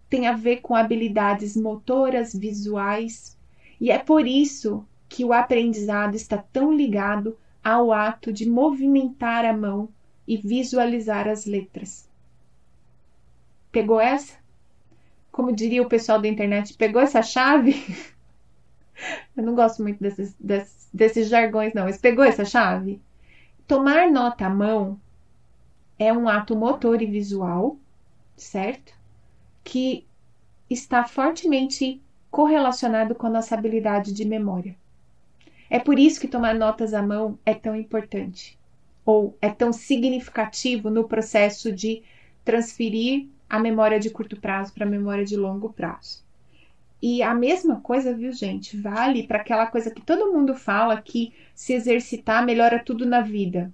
[0.08, 3.36] Tem a ver com habilidades motoras, visuais,
[3.82, 9.56] e é por isso que o aprendizado está tão ligado ao ato de movimentar a
[9.56, 9.90] mão
[10.28, 12.10] e visualizar as letras.
[13.72, 14.46] Pegou essa?
[15.36, 17.76] como diria o pessoal da internet, pegou essa chave?
[19.36, 23.02] Eu não gosto muito desses, desses, desses jargões, não, mas pegou essa chave?
[23.68, 24.98] Tomar nota à mão
[26.00, 27.78] é um ato motor e visual,
[28.38, 28.94] certo?
[29.62, 30.08] Que
[30.70, 32.02] está fortemente
[32.32, 34.74] correlacionado com a nossa habilidade de memória.
[35.70, 38.58] É por isso que tomar notas à mão é tão importante,
[39.06, 42.04] ou é tão significativo no processo de
[42.44, 46.24] transferir a memória de curto prazo para a memória de longo prazo.
[47.02, 51.34] E a mesma coisa, viu, gente, vale para aquela coisa que todo mundo fala que
[51.54, 53.72] se exercitar melhora tudo na vida.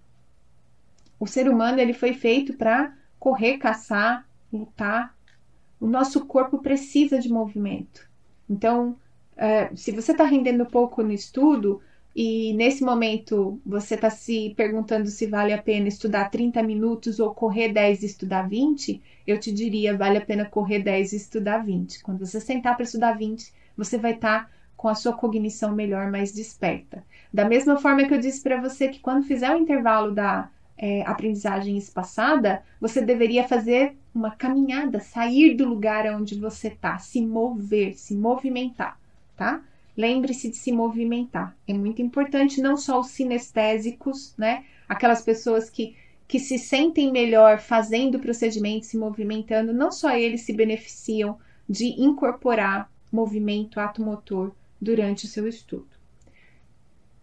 [1.19, 5.15] O ser humano ele foi feito para correr, caçar, lutar.
[5.79, 8.09] O nosso corpo precisa de movimento.
[8.49, 8.97] Então,
[9.41, 11.81] é, se você está rendendo pouco no estudo
[12.15, 17.33] e nesse momento você está se perguntando se vale a pena estudar 30 minutos ou
[17.33, 21.57] correr 10 e estudar 20, eu te diria vale a pena correr 10 e estudar
[21.65, 22.03] 20.
[22.03, 26.11] Quando você sentar para estudar 20, você vai estar tá com a sua cognição melhor,
[26.11, 27.03] mais desperta.
[27.33, 31.01] Da mesma forma que eu disse para você que quando fizer o intervalo da é,
[31.01, 37.95] aprendizagem espaçada, você deveria fazer uma caminhada, sair do lugar onde você está, se mover,
[37.95, 39.00] se movimentar,
[39.41, 39.59] tá?
[39.97, 41.57] Lembre-se de se movimentar.
[41.67, 44.65] É muito importante, não só os sinestésicos, né?
[44.87, 45.95] Aquelas pessoas que,
[46.27, 51.87] que se sentem melhor fazendo o procedimento, se movimentando, não só eles se beneficiam de
[51.99, 55.89] incorporar movimento ato motor durante o seu estudo.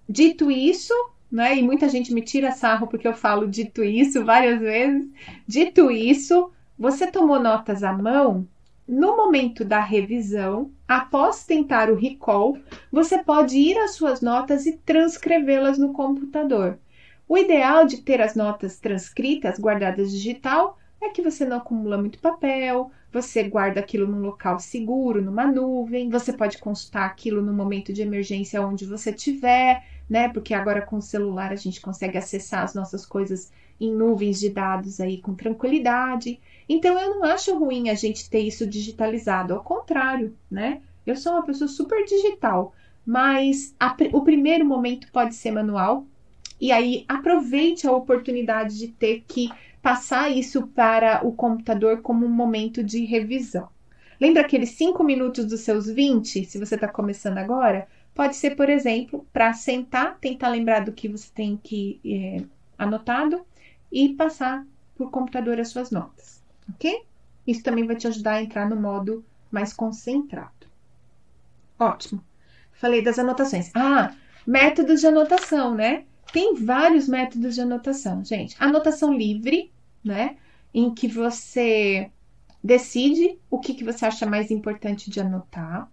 [0.08, 0.92] Dito isso,
[1.30, 1.56] né?
[1.56, 5.08] E muita gente me tira sarro porque eu falo dito isso várias vezes.
[5.46, 8.44] Dito isso, você tomou notas à mão?
[8.88, 12.56] No momento da revisão, após tentar o recall,
[12.90, 16.78] você pode ir às suas notas e transcrevê-las no computador.
[17.28, 22.18] O ideal de ter as notas transcritas, guardadas digital, é que você não acumula muito
[22.18, 27.92] papel, você guarda aquilo num local seguro, numa nuvem, você pode consultar aquilo no momento
[27.92, 30.28] de emergência onde você estiver né?
[30.28, 34.48] Porque agora com o celular a gente consegue acessar as nossas coisas em nuvens de
[34.48, 36.40] dados aí com tranquilidade.
[36.68, 40.80] Então eu não acho ruim a gente ter isso digitalizado, ao contrário, né?
[41.06, 46.06] Eu sou uma pessoa super digital, mas a, o primeiro momento pode ser manual.
[46.60, 49.48] E aí aproveite a oportunidade de ter que
[49.88, 53.70] passar isso para o computador como um momento de revisão.
[54.20, 57.88] Lembra aqueles 5 minutos dos seus 20, se você está começando agora?
[58.14, 62.44] Pode ser, por exemplo, para sentar, tentar lembrar do que você tem que é,
[62.76, 63.46] anotado
[63.90, 64.62] e passar
[64.94, 67.04] por computador as suas notas, ok?
[67.46, 70.66] Isso também vai te ajudar a entrar no modo mais concentrado.
[71.78, 72.22] Ótimo.
[72.72, 73.70] Falei das anotações.
[73.74, 74.14] Ah,
[74.46, 76.04] métodos de anotação, né?
[76.30, 78.54] Tem vários métodos de anotação, gente.
[78.60, 79.72] Anotação livre,
[80.04, 80.36] né?
[80.72, 82.10] Em que você
[82.62, 85.90] decide o que, que você acha mais importante de anotar.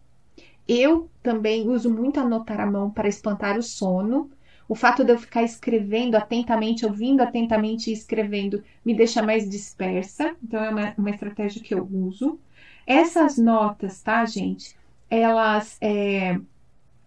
[0.67, 4.29] Eu também uso muito anotar à mão para espantar o sono.
[4.67, 10.35] O fato de eu ficar escrevendo atentamente, ouvindo atentamente e escrevendo, me deixa mais dispersa.
[10.43, 12.39] Então, é uma, uma estratégia que eu uso.
[12.87, 14.75] Essas notas, tá, gente?
[15.09, 16.39] Elas, é,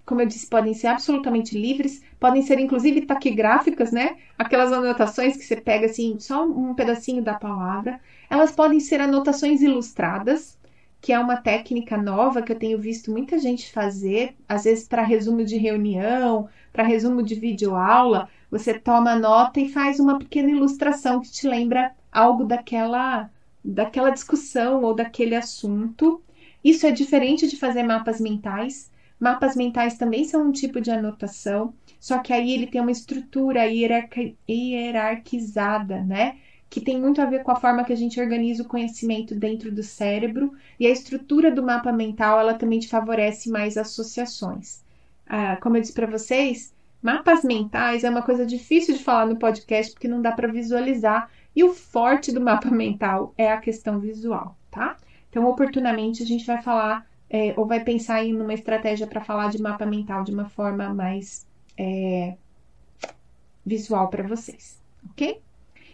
[0.08, 4.16] como eu disse, podem ser absolutamente livres, podem ser inclusive taquigráficas, né?
[4.38, 8.00] Aquelas anotações que você pega assim, só um pedacinho da palavra.
[8.30, 10.58] Elas podem ser anotações ilustradas,
[10.98, 15.02] que é uma técnica nova que eu tenho visto muita gente fazer, às vezes para
[15.02, 21.20] resumo de reunião, para resumo de videoaula, você toma nota e faz uma pequena ilustração
[21.20, 23.28] que te lembra algo daquela
[23.62, 26.22] daquela discussão ou daquele assunto.
[26.64, 28.90] Isso é diferente de fazer mapas mentais.
[29.18, 33.66] Mapas mentais também são um tipo de anotação, só que aí ele tem uma estrutura
[34.48, 36.38] hierarquizada, né?
[36.70, 39.72] que tem muito a ver com a forma que a gente organiza o conhecimento dentro
[39.72, 44.82] do cérebro e a estrutura do mapa mental ela também te favorece mais associações.
[45.26, 49.36] Ah, como eu disse para vocês, mapas mentais é uma coisa difícil de falar no
[49.36, 53.98] podcast porque não dá para visualizar e o forte do mapa mental é a questão
[53.98, 54.96] visual, tá?
[55.30, 59.50] Então, oportunamente a gente vai falar é, ou vai pensar em uma estratégia para falar
[59.50, 62.36] de mapa mental de uma forma mais é,
[63.64, 65.40] visual para vocês, ok?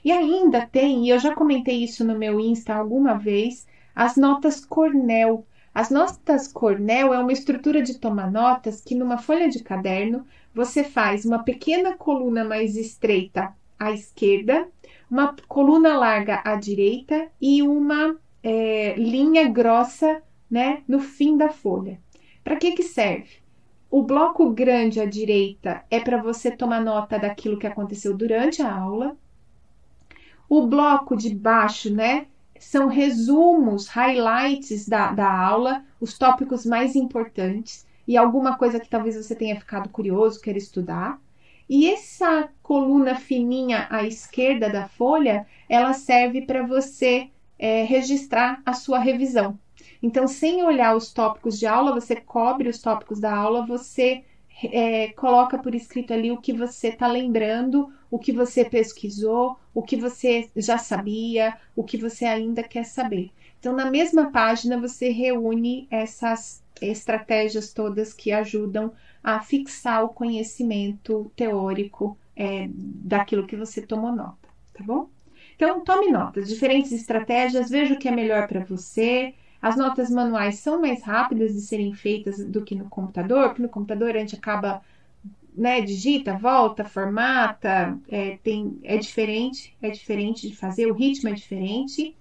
[0.05, 4.65] E ainda tem, e eu já comentei isso no meu Insta alguma vez, as notas
[4.65, 5.47] Cornell.
[5.75, 10.25] As notas Cornell é uma estrutura de tomar notas que numa folha de caderno
[10.55, 14.69] você faz uma pequena coluna mais estreita à esquerda,
[15.11, 22.01] uma coluna larga à direita e uma é, linha grossa né, no fim da folha.
[22.43, 23.43] Para que, que serve?
[23.91, 28.73] O bloco grande à direita é para você tomar nota daquilo que aconteceu durante a
[28.75, 29.17] aula.
[30.49, 32.27] O bloco de baixo, né?
[32.59, 39.17] São resumos, highlights da, da aula, os tópicos mais importantes e alguma coisa que talvez
[39.17, 41.21] você tenha ficado curioso, queira estudar.
[41.69, 48.73] E essa coluna fininha à esquerda da folha, ela serve para você é, registrar a
[48.75, 49.59] sua revisão.
[50.05, 54.23] Então, sem olhar os tópicos de aula, você cobre os tópicos da aula, você
[54.65, 59.81] é, coloca por escrito ali o que você está lembrando, o que você pesquisou, o
[59.83, 63.31] que você já sabia, o que você ainda quer saber.
[63.59, 68.93] Então, na mesma página, você reúne essas estratégias todas que ajudam
[69.23, 75.09] a fixar o conhecimento teórico é, daquilo que você tomou nota, tá bom?
[75.57, 79.33] Então, tome notas, diferentes estratégias, veja o que é melhor para você.
[79.65, 83.69] As notas manuais são mais rápidas de serem feitas do que no computador, porque no
[83.71, 84.83] computador a gente acaba,
[85.57, 91.33] né, digita, volta, formata, é, tem, é diferente, é diferente de fazer, o ritmo é
[91.33, 92.15] diferente.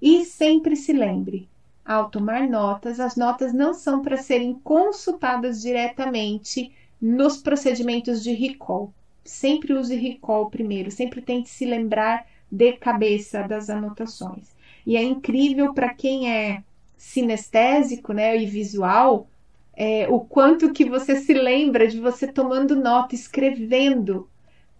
[0.00, 1.48] E sempre se lembre,
[1.84, 6.70] ao tomar notas, as notas não são para serem consultadas diretamente
[7.02, 8.94] nos procedimentos de recall.
[9.24, 14.54] Sempre use recall primeiro, sempre tente se lembrar de cabeça das anotações.
[14.86, 16.62] E é incrível para quem é
[17.06, 19.28] sinestésico, né, e visual,
[19.76, 24.28] é, o quanto que você se lembra de você tomando nota, escrevendo.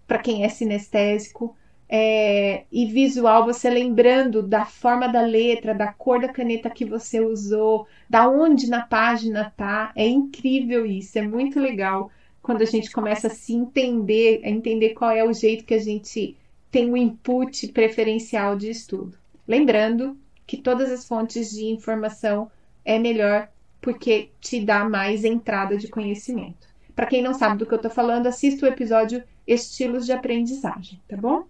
[0.09, 1.57] Para quem é sinestésico,
[1.89, 7.21] é, e visual, você lembrando da forma da letra, da cor da caneta que você
[7.21, 9.93] usou, da onde na página tá.
[9.95, 12.11] É incrível isso, é muito legal
[12.43, 15.81] quando a gente começa a se entender, a entender qual é o jeito que a
[15.81, 16.37] gente
[16.71, 19.17] tem o input preferencial de estudo.
[19.47, 20.17] Lembrando
[20.47, 22.51] que todas as fontes de informação
[22.85, 23.49] é melhor
[23.81, 26.67] porque te dá mais entrada de conhecimento.
[26.95, 31.01] Para quem não sabe do que eu estou falando, assista o episódio Estilos de Aprendizagem,
[31.07, 31.47] tá bom?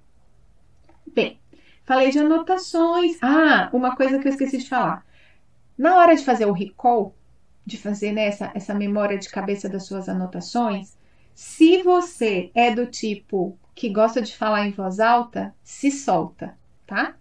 [1.15, 1.39] Bem,
[1.85, 3.17] falei de anotações.
[3.23, 5.07] Ah, uma coisa que eu esqueci de falar.
[5.79, 7.15] Na hora de fazer o recall,
[7.65, 10.97] de fazer né, essa, essa memória de cabeça das suas anotações,
[11.35, 17.15] se você é do tipo que gosta de falar em voz alta, se solta, tá?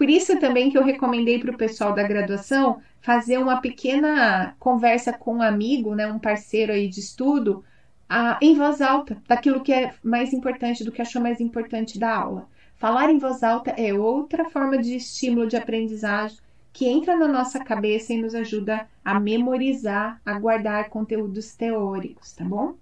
[0.00, 5.12] Por isso também que eu recomendei para o pessoal da graduação fazer uma pequena conversa
[5.12, 7.62] com um amigo, né, um parceiro aí de estudo,
[8.08, 12.16] a, em voz alta, daquilo que é mais importante, do que achou mais importante da
[12.16, 12.48] aula.
[12.76, 16.38] Falar em voz alta é outra forma de estímulo de aprendizagem
[16.72, 22.42] que entra na nossa cabeça e nos ajuda a memorizar, a guardar conteúdos teóricos, tá
[22.42, 22.74] bom?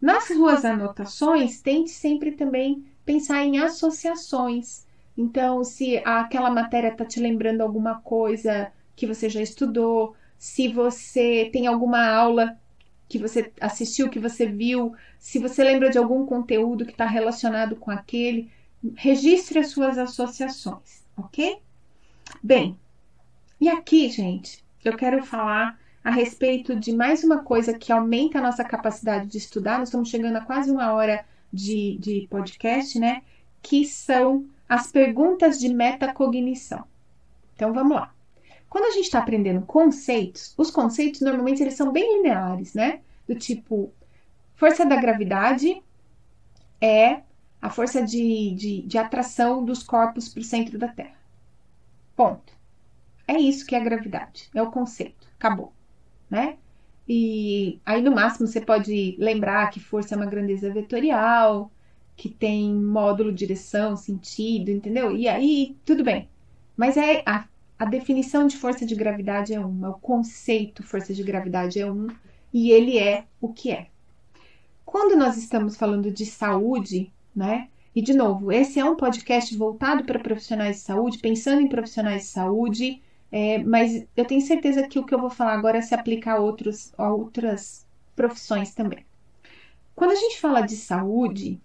[0.00, 4.83] Nas suas anotações, tente sempre também pensar em associações.
[5.16, 11.48] Então, se aquela matéria está te lembrando alguma coisa que você já estudou, se você
[11.52, 12.58] tem alguma aula
[13.08, 17.76] que você assistiu, que você viu, se você lembra de algum conteúdo que está relacionado
[17.76, 18.50] com aquele,
[18.96, 21.58] registre as suas associações, ok?
[22.42, 22.76] Bem,
[23.60, 28.42] e aqui, gente, eu quero falar a respeito de mais uma coisa que aumenta a
[28.42, 29.78] nossa capacidade de estudar.
[29.78, 33.22] Nós estamos chegando a quase uma hora de, de podcast, né?
[33.62, 36.84] Que são as perguntas de metacognição.
[37.54, 38.12] Então vamos lá.
[38.68, 43.00] Quando a gente está aprendendo conceitos, os conceitos normalmente eles são bem lineares, né?
[43.26, 43.92] Do tipo,
[44.56, 45.80] força da gravidade
[46.80, 47.22] é
[47.62, 51.16] a força de, de, de atração dos corpos para o centro da Terra.
[52.16, 52.52] Ponto.
[53.26, 55.28] É isso que é a gravidade, é o conceito.
[55.38, 55.72] Acabou,
[56.28, 56.58] né?
[57.08, 61.70] E aí no máximo você pode lembrar que força é uma grandeza vetorial,
[62.16, 65.16] que tem módulo, direção, sentido, entendeu?
[65.16, 66.28] E aí tudo bem.
[66.76, 67.46] Mas é a,
[67.78, 72.08] a definição de força de gravidade é uma, o conceito força de gravidade é um,
[72.52, 73.88] e ele é o que é.
[74.84, 77.68] Quando nós estamos falando de saúde, né?
[77.94, 82.22] E de novo, esse é um podcast voltado para profissionais de saúde, pensando em profissionais
[82.22, 85.94] de saúde, é, mas eu tenho certeza que o que eu vou falar agora se
[85.94, 89.04] aplica a, outros, a outras profissões também.
[89.94, 91.60] Quando a gente fala de saúde,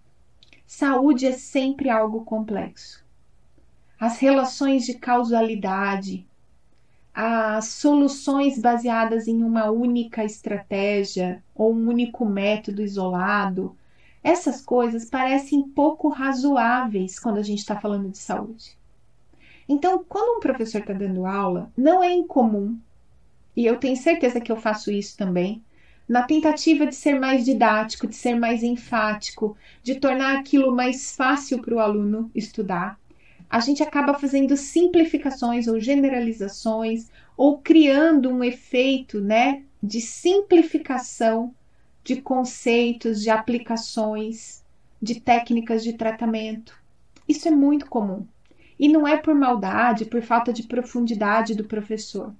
[0.70, 3.04] saúde é sempre algo complexo.
[3.98, 6.24] As relações de causalidade,
[7.12, 13.76] as soluções baseadas em uma única estratégia ou um único método isolado,
[14.22, 18.78] essas coisas parecem pouco razoáveis quando a gente está falando de saúde.
[19.68, 22.78] Então, quando um professor está dando aula, não é incomum,
[23.56, 25.64] e eu tenho certeza que eu faço isso também,
[26.10, 31.62] na tentativa de ser mais didático, de ser mais enfático, de tornar aquilo mais fácil
[31.62, 32.98] para o aluno estudar,
[33.48, 41.54] a gente acaba fazendo simplificações ou generalizações ou criando um efeito, né, de simplificação
[42.02, 44.64] de conceitos, de aplicações,
[45.00, 46.76] de técnicas de tratamento.
[47.28, 48.26] Isso é muito comum.
[48.76, 52.34] E não é por maldade, por falta de profundidade do professor.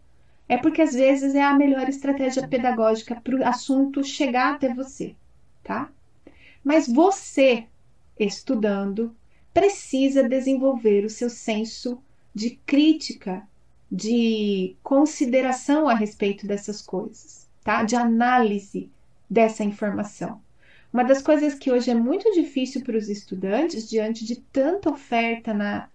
[0.51, 5.15] É porque às vezes é a melhor estratégia pedagógica para o assunto chegar até você,
[5.63, 5.89] tá?
[6.65, 7.69] Mas você,
[8.19, 9.15] estudando,
[9.55, 12.03] precisa desenvolver o seu senso
[12.35, 13.47] de crítica
[13.89, 17.85] de consideração a respeito dessas coisas, tá?
[17.85, 18.91] De análise
[19.31, 20.43] dessa informação.
[20.93, 25.55] Uma das coisas que hoje é muito difícil para os estudantes, diante de tanta oferta
[25.55, 25.89] na,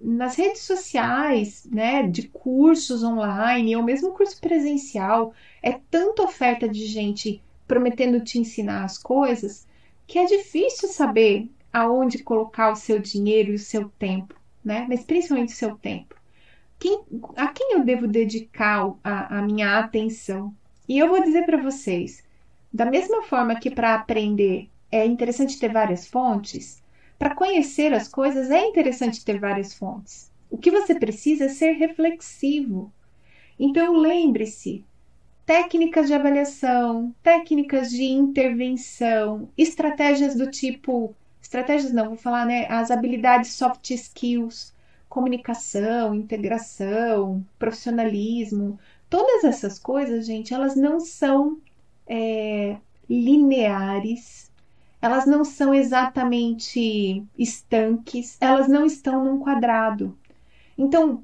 [0.00, 5.32] nas redes sociais, né, de cursos online ou mesmo curso presencial,
[5.62, 9.66] é tanta oferta de gente prometendo te ensinar as coisas
[10.06, 14.34] que é difícil saber aonde colocar o seu dinheiro e o seu tempo,
[14.64, 14.86] né?
[14.88, 16.14] Mas principalmente o seu tempo.
[16.78, 17.00] Quem,
[17.36, 20.54] a quem eu devo dedicar a, a minha atenção?
[20.88, 22.24] E eu vou dizer para vocês,
[22.72, 26.82] da mesma forma que para aprender é interessante ter várias fontes,
[27.18, 30.30] para conhecer as coisas é interessante ter várias fontes.
[30.50, 32.92] O que você precisa é ser reflexivo.
[33.58, 34.84] Então lembre-se,
[35.44, 42.90] técnicas de avaliação, técnicas de intervenção, estratégias do tipo, estratégias não, vou falar, né, as
[42.90, 44.74] habilidades soft skills,
[45.08, 48.78] comunicação, integração, profissionalismo,
[49.10, 51.58] todas essas coisas, gente, elas não são
[52.06, 52.76] é,
[53.08, 54.47] lineares
[55.00, 60.16] elas não são exatamente estanques, elas não estão num quadrado.
[60.76, 61.22] Então,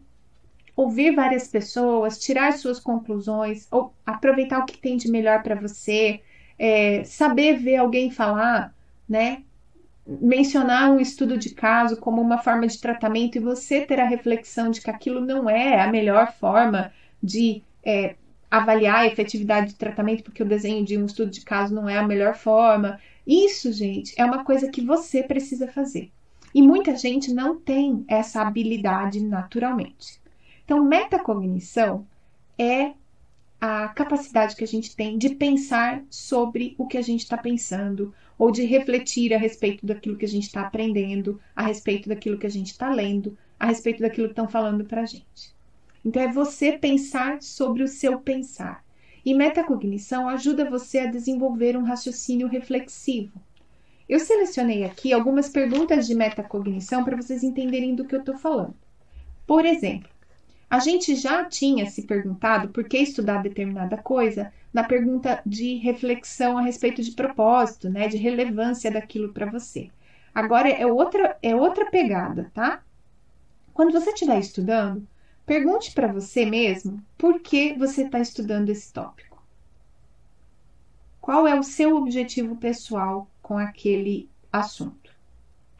[0.76, 6.20] ouvir várias pessoas, tirar suas conclusões, ou aproveitar o que tem de melhor para você,
[6.58, 8.74] é, saber ver alguém falar,
[9.08, 9.42] né?
[10.06, 14.70] Mencionar um estudo de caso como uma forma de tratamento e você ter a reflexão
[14.70, 18.16] de que aquilo não é a melhor forma de é,
[18.50, 21.96] avaliar a efetividade do tratamento, porque o desenho de um estudo de caso não é
[21.96, 23.00] a melhor forma.
[23.26, 26.12] Isso, gente, é uma coisa que você precisa fazer.
[26.54, 30.20] E muita gente não tem essa habilidade naturalmente.
[30.64, 32.06] Então, metacognição
[32.58, 32.92] é
[33.60, 38.14] a capacidade que a gente tem de pensar sobre o que a gente está pensando,
[38.38, 42.46] ou de refletir a respeito daquilo que a gente está aprendendo, a respeito daquilo que
[42.46, 45.54] a gente está lendo, a respeito daquilo que estão falando para a gente.
[46.04, 48.83] Então, é você pensar sobre o seu pensar.
[49.24, 53.40] E metacognição ajuda você a desenvolver um raciocínio reflexivo.
[54.08, 58.74] Eu selecionei aqui algumas perguntas de metacognição para vocês entenderem do que eu estou falando.
[59.46, 60.10] Por exemplo,
[60.68, 66.58] a gente já tinha se perguntado por que estudar determinada coisa na pergunta de reflexão
[66.58, 69.88] a respeito de propósito, né, de relevância daquilo para você.
[70.34, 72.82] Agora é outra é outra pegada, tá?
[73.72, 75.06] Quando você estiver estudando,
[75.46, 79.42] Pergunte para você mesmo por que você está estudando esse tópico.
[81.20, 85.10] Qual é o seu objetivo pessoal com aquele assunto,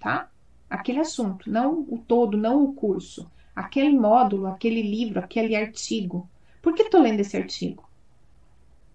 [0.01, 0.31] tá?
[0.69, 6.29] Aquele assunto, não o todo, não o curso, aquele módulo, aquele livro, aquele artigo.
[6.61, 7.89] Por que estou lendo esse artigo?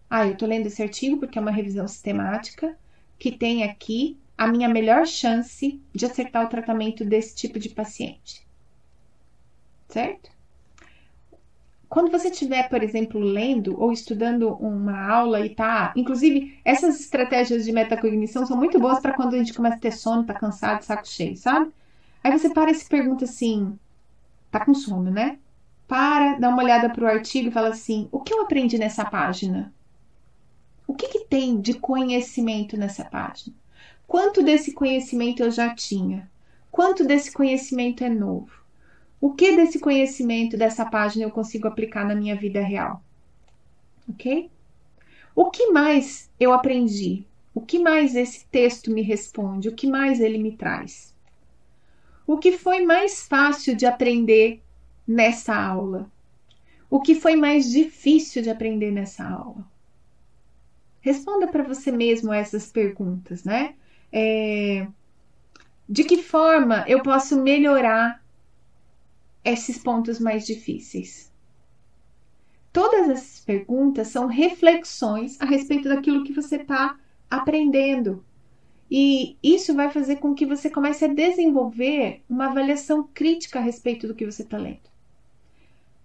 [0.10, 2.78] Ah, eu estou lendo esse artigo porque é uma revisão sistemática
[3.18, 8.46] que tem aqui a minha melhor chance de acertar o tratamento desse tipo de paciente.
[9.88, 10.39] Certo?
[11.90, 15.92] Quando você estiver, por exemplo, lendo ou estudando uma aula e tá.
[15.96, 19.92] Inclusive, essas estratégias de metacognição são muito boas para quando a gente começa a ter
[19.92, 21.72] sono, tá cansado, saco cheio, sabe?
[22.24, 23.78] Aí você para e se pergunta assim:
[24.52, 25.40] tá com sono, né?
[25.88, 29.04] Para, dá uma olhada para o artigo e fala assim: o que eu aprendi nessa
[29.04, 29.74] página?
[30.86, 33.56] O que, que tem de conhecimento nessa página?
[34.08, 36.30] Quanto desse conhecimento eu já tinha?
[36.72, 38.59] Quanto desse conhecimento é novo?
[39.22, 43.04] O que desse conhecimento dessa página eu consigo aplicar na minha vida real?
[44.08, 44.50] Ok?
[45.36, 47.26] O que mais eu aprendi?
[47.54, 49.70] O que mais esse texto me responde?
[49.70, 51.16] O que mais ele me traz?
[52.26, 54.62] O que foi mais fácil de aprender
[55.08, 56.10] nessa aula?
[56.90, 59.66] O que foi mais difícil de aprender nessa aula?
[61.02, 63.76] Responda para você mesmo essas perguntas, né?
[64.12, 64.88] É,
[65.88, 68.24] de que forma eu posso melhorar
[69.44, 71.32] esses pontos mais difíceis?
[72.72, 76.98] Todas essas perguntas são reflexões a respeito daquilo que você está
[77.30, 78.24] aprendendo.
[78.92, 84.08] E isso vai fazer com que você comece a desenvolver uma avaliação crítica a respeito
[84.08, 84.90] do que você está lendo.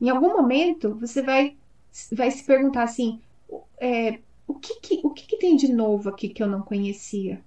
[0.01, 1.57] Em algum momento, você vai,
[2.12, 3.20] vai se perguntar assim:
[3.78, 7.43] é, o, que, que o que, que tem de novo aqui que eu não conhecia?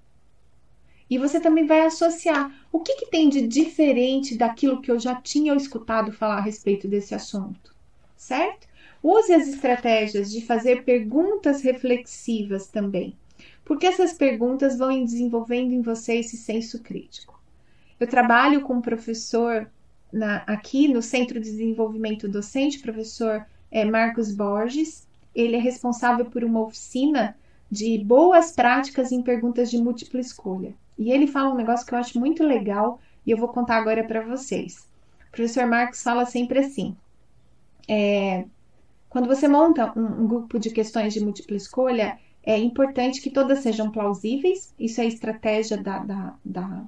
[1.09, 5.15] E você também vai associar o que, que tem de diferente daquilo que eu já
[5.15, 7.73] tinha escutado falar a respeito desse assunto,
[8.15, 8.67] certo?
[9.01, 13.15] Use as estratégias de fazer perguntas reflexivas também,
[13.63, 17.39] porque essas perguntas vão desenvolvendo em você esse senso crítico.
[17.99, 19.69] Eu trabalho com um professor
[20.11, 25.07] na, aqui no Centro de Desenvolvimento Docente, professor é, Marcos Borges.
[25.33, 27.35] Ele é responsável por uma oficina
[27.69, 30.73] de boas práticas em perguntas de múltipla escolha.
[30.97, 34.03] E ele fala um negócio que eu acho muito legal e eu vou contar agora
[34.03, 34.87] para vocês.
[35.27, 36.95] O professor Marcos fala sempre assim:
[37.87, 38.45] é,
[39.09, 43.59] quando você monta um, um grupo de questões de múltipla escolha, é importante que todas
[43.59, 44.73] sejam plausíveis.
[44.79, 46.83] Isso é a estratégia da, da, da,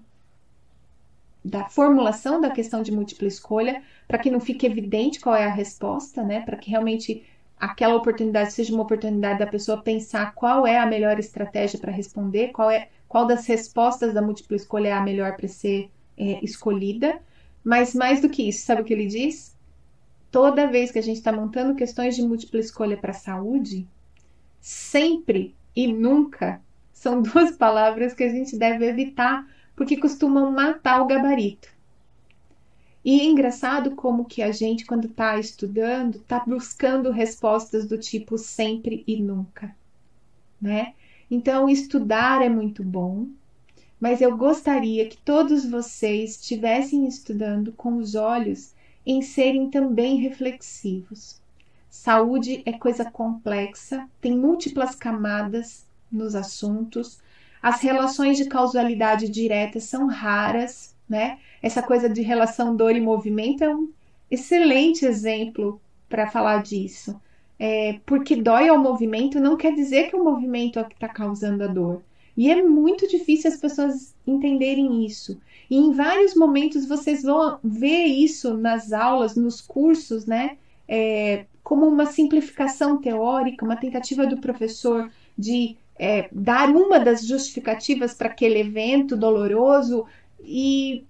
[1.43, 5.51] da formulação da questão de múltipla escolha, para que não fique evidente qual é a
[5.51, 6.41] resposta, né?
[6.41, 7.23] Para que realmente
[7.57, 12.49] aquela oportunidade seja uma oportunidade da pessoa pensar qual é a melhor estratégia para responder,
[12.49, 17.19] qual é qual das respostas da múltipla escolha é a melhor para ser é, escolhida.
[17.63, 19.57] Mas mais do que isso, sabe o que ele diz?
[20.31, 23.85] Toda vez que a gente está montando questões de múltipla escolha para a saúde,
[24.61, 26.61] sempre e nunca
[26.93, 29.45] são duas palavras que a gente deve evitar
[29.75, 31.69] porque costumam matar o gabarito.
[33.03, 38.37] E é engraçado como que a gente, quando está estudando, está buscando respostas do tipo
[38.37, 39.73] sempre e nunca,
[40.61, 40.93] né?
[41.29, 43.27] Então, estudar é muito bom,
[43.99, 48.73] mas eu gostaria que todos vocês estivessem estudando com os olhos
[49.05, 51.39] em serem também reflexivos.
[51.89, 57.19] Saúde é coisa complexa, tem múltiplas camadas nos assuntos,
[57.61, 61.39] as relações de causalidade direta são raras, né?
[61.61, 63.91] Essa coisa de relação dor e movimento é um
[64.31, 67.19] excelente exemplo para falar disso.
[67.59, 71.63] É, porque dói ao movimento não quer dizer que o movimento é que está causando
[71.63, 72.01] a dor.
[72.37, 75.37] E é muito difícil as pessoas entenderem isso.
[75.69, 80.57] E em vários momentos vocês vão ver isso nas aulas, nos cursos, né?
[80.87, 88.13] É, como uma simplificação teórica, uma tentativa do professor de é, dar uma das justificativas
[88.13, 90.05] para aquele evento doloroso
[90.41, 91.03] e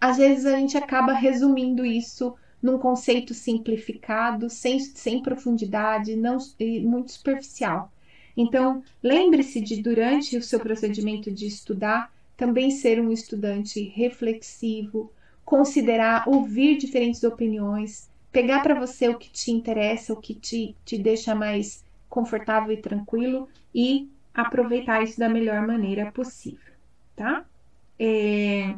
[0.00, 6.38] às vezes a gente acaba resumindo isso num conceito simplificado, sem, sem profundidade, não
[6.84, 7.92] muito superficial.
[8.36, 15.12] Então, lembre-se de, durante o seu procedimento de estudar, também ser um estudante reflexivo,
[15.44, 20.96] considerar, ouvir diferentes opiniões, pegar para você o que te interessa, o que te, te
[20.96, 26.72] deixa mais confortável e tranquilo e aproveitar isso da melhor maneira possível,
[27.14, 27.44] tá?
[27.98, 28.74] É...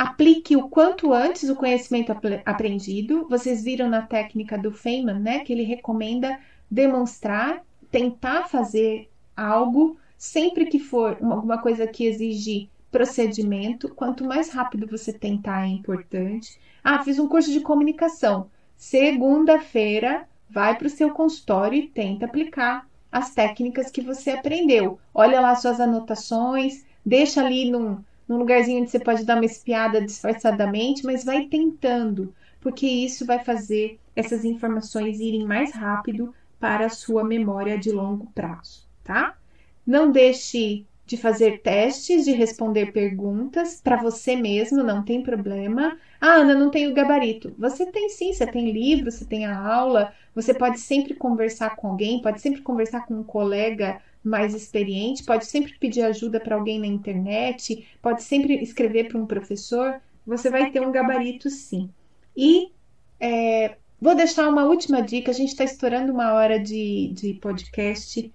[0.00, 2.10] Aplique o quanto antes o conhecimento
[2.46, 3.28] aprendido.
[3.28, 6.40] Vocês viram na técnica do Feynman, né, que ele recomenda
[6.70, 14.86] demonstrar, tentar fazer algo sempre que for alguma coisa que exige procedimento, quanto mais rápido
[14.86, 16.58] você tentar é importante.
[16.82, 18.50] Ah, fiz um curso de comunicação.
[18.78, 24.98] Segunda-feira, vai para o seu consultório e tenta aplicar as técnicas que você aprendeu.
[25.12, 30.00] Olha lá suas anotações, deixa ali num, num lugarzinho onde você pode dar uma espiada
[30.00, 36.90] disfarçadamente, mas vai tentando, porque isso vai fazer essas informações irem mais rápido para a
[36.90, 39.36] sua memória de longo prazo, tá?
[39.84, 45.98] Não deixe de fazer testes, de responder perguntas para você mesmo, não tem problema.
[46.20, 47.52] Ah, Ana, não tenho gabarito.
[47.58, 51.88] Você tem sim, você tem livro, você tem a aula, você pode sempre conversar com
[51.88, 56.78] alguém, pode sempre conversar com um colega mais experiente, pode sempre pedir ajuda para alguém
[56.78, 60.00] na internet, pode sempre escrever para um professor.
[60.26, 61.90] Você vai ter um gabarito sim.
[62.36, 62.70] E
[63.18, 68.32] é, vou deixar uma última dica: a gente está estourando uma hora de, de podcast,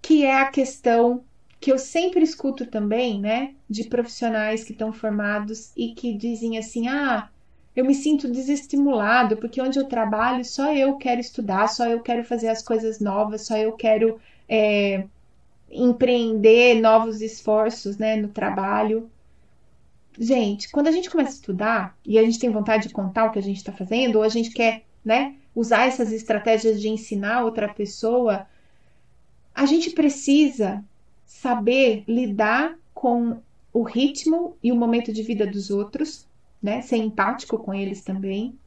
[0.00, 1.24] que é a questão
[1.60, 6.88] que eu sempre escuto também, né, de profissionais que estão formados e que dizem assim:
[6.88, 7.30] ah,
[7.74, 12.24] eu me sinto desestimulado porque onde eu trabalho só eu quero estudar, só eu quero
[12.24, 15.04] fazer as coisas novas, só eu quero é,
[15.70, 19.10] empreender novos esforços, né, no trabalho.
[20.18, 23.30] Gente, quando a gente começa a estudar e a gente tem vontade de contar o
[23.30, 27.44] que a gente está fazendo, ou a gente quer, né, usar essas estratégias de ensinar
[27.44, 28.46] outra pessoa,
[29.54, 30.84] a gente precisa
[31.24, 33.40] saber lidar com
[33.72, 36.26] o ritmo e o momento de vida dos outros,
[36.62, 36.82] né?
[36.82, 38.58] Ser empático com eles também.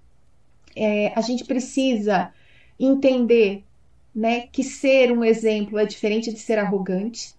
[0.76, 2.34] É, a gente precisa
[2.80, 3.64] entender,
[4.16, 7.36] né, que ser um exemplo é diferente de ser arrogante,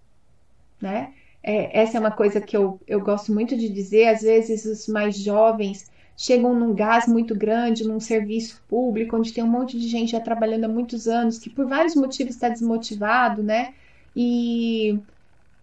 [0.81, 1.13] né?
[1.43, 4.07] É, essa é uma coisa que eu, eu gosto muito de dizer.
[4.07, 9.43] Às vezes os mais jovens chegam num gás muito grande, num serviço público, onde tem
[9.43, 13.43] um monte de gente já trabalhando há muitos anos, que por vários motivos está desmotivado,
[13.43, 13.73] né?
[14.15, 14.99] E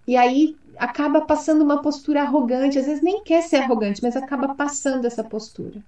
[0.06, 4.54] e aí acaba passando uma postura arrogante, às vezes nem quer ser arrogante, mas acaba
[4.54, 5.82] passando essa postura.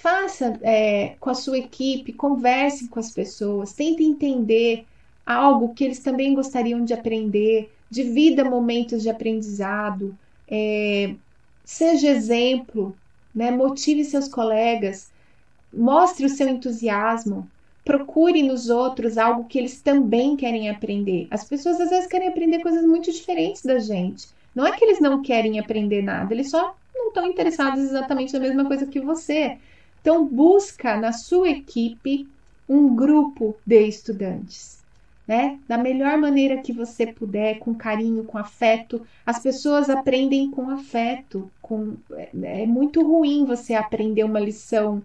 [0.00, 4.86] Faça é, com a sua equipe, converse com as pessoas, tente entender
[5.26, 10.16] algo que eles também gostariam de aprender, divida momentos de aprendizado,
[10.48, 11.14] é,
[11.64, 12.96] seja exemplo,
[13.34, 13.50] né?
[13.50, 15.10] motive seus colegas,
[15.72, 17.50] mostre o seu entusiasmo,
[17.84, 21.26] procure nos outros algo que eles também querem aprender.
[21.30, 24.28] As pessoas às vezes querem aprender coisas muito diferentes da gente.
[24.54, 28.40] Não é que eles não querem aprender nada, eles só não estão interessados exatamente na
[28.40, 29.58] mesma coisa que você.
[30.00, 32.28] Então, busca na sua equipe
[32.68, 34.78] um grupo de estudantes,
[35.26, 35.58] né?
[35.66, 39.06] Da melhor maneira que você puder, com carinho, com afeto.
[39.24, 41.50] As pessoas aprendem com afeto.
[41.62, 41.96] Com...
[42.12, 45.02] É, é muito ruim você aprender uma lição,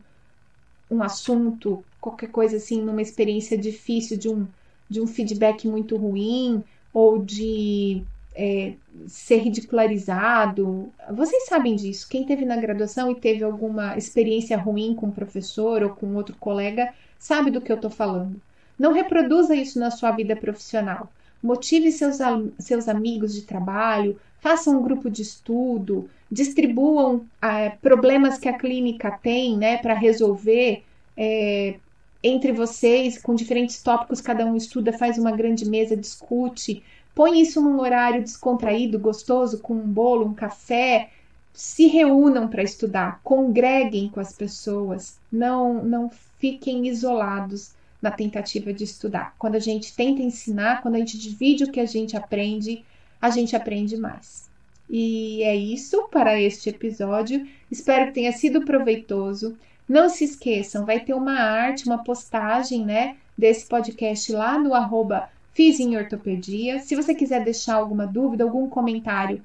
[0.89, 4.47] um assunto, qualquer coisa assim, numa experiência difícil, de um,
[4.89, 6.63] de um feedback muito ruim,
[6.93, 8.03] ou de
[8.35, 8.73] é,
[9.07, 10.91] ser ridicularizado.
[11.11, 12.07] Vocês sabem disso.
[12.09, 16.35] Quem teve na graduação e teve alguma experiência ruim com o professor ou com outro
[16.39, 18.39] colega sabe do que eu estou falando.
[18.77, 21.09] Não reproduza isso na sua vida profissional.
[21.41, 22.17] Motive seus,
[22.59, 29.11] seus amigos de trabalho, façam um grupo de estudo, distribuam é, problemas que a clínica
[29.21, 30.83] tem né, para resolver
[31.15, 31.75] é,
[32.23, 36.81] entre vocês, com diferentes tópicos, cada um estuda, faz uma grande mesa, discute,
[37.15, 41.11] Põe isso num horário descontraído, gostoso, com um bolo, um café.
[41.53, 46.09] Se reúnam para estudar, congreguem com as pessoas, não, não
[46.39, 49.35] fiquem isolados na tentativa de estudar.
[49.37, 52.83] Quando a gente tenta ensinar, quando a gente divide o que a gente aprende,
[53.21, 54.49] a gente aprende mais.
[54.89, 57.47] E é isso para este episódio.
[57.71, 59.55] Espero que tenha sido proveitoso.
[59.87, 65.29] Não se esqueçam, vai ter uma arte, uma postagem, né, desse podcast lá no arroba
[65.53, 66.79] Fiz em ortopedia.
[66.79, 69.41] Se você quiser deixar alguma dúvida, algum comentário,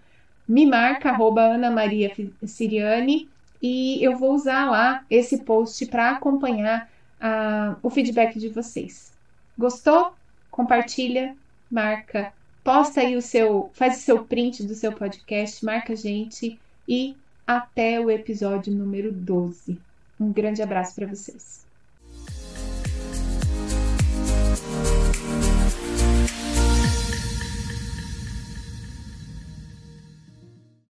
[0.49, 2.11] me marca, arroba Ana Maria
[2.45, 3.29] Siriane,
[3.61, 6.89] e eu vou usar lá esse post para acompanhar
[7.21, 9.13] uh, o feedback de vocês.
[9.59, 10.15] Gostou?
[10.51, 11.37] Compartilha,
[11.71, 12.33] marca,
[12.65, 16.59] posta aí o seu, faz o seu print do seu podcast, marca a gente
[16.89, 17.15] e
[17.47, 19.79] até o episódio número 12.
[20.19, 21.68] Um grande abraço para vocês.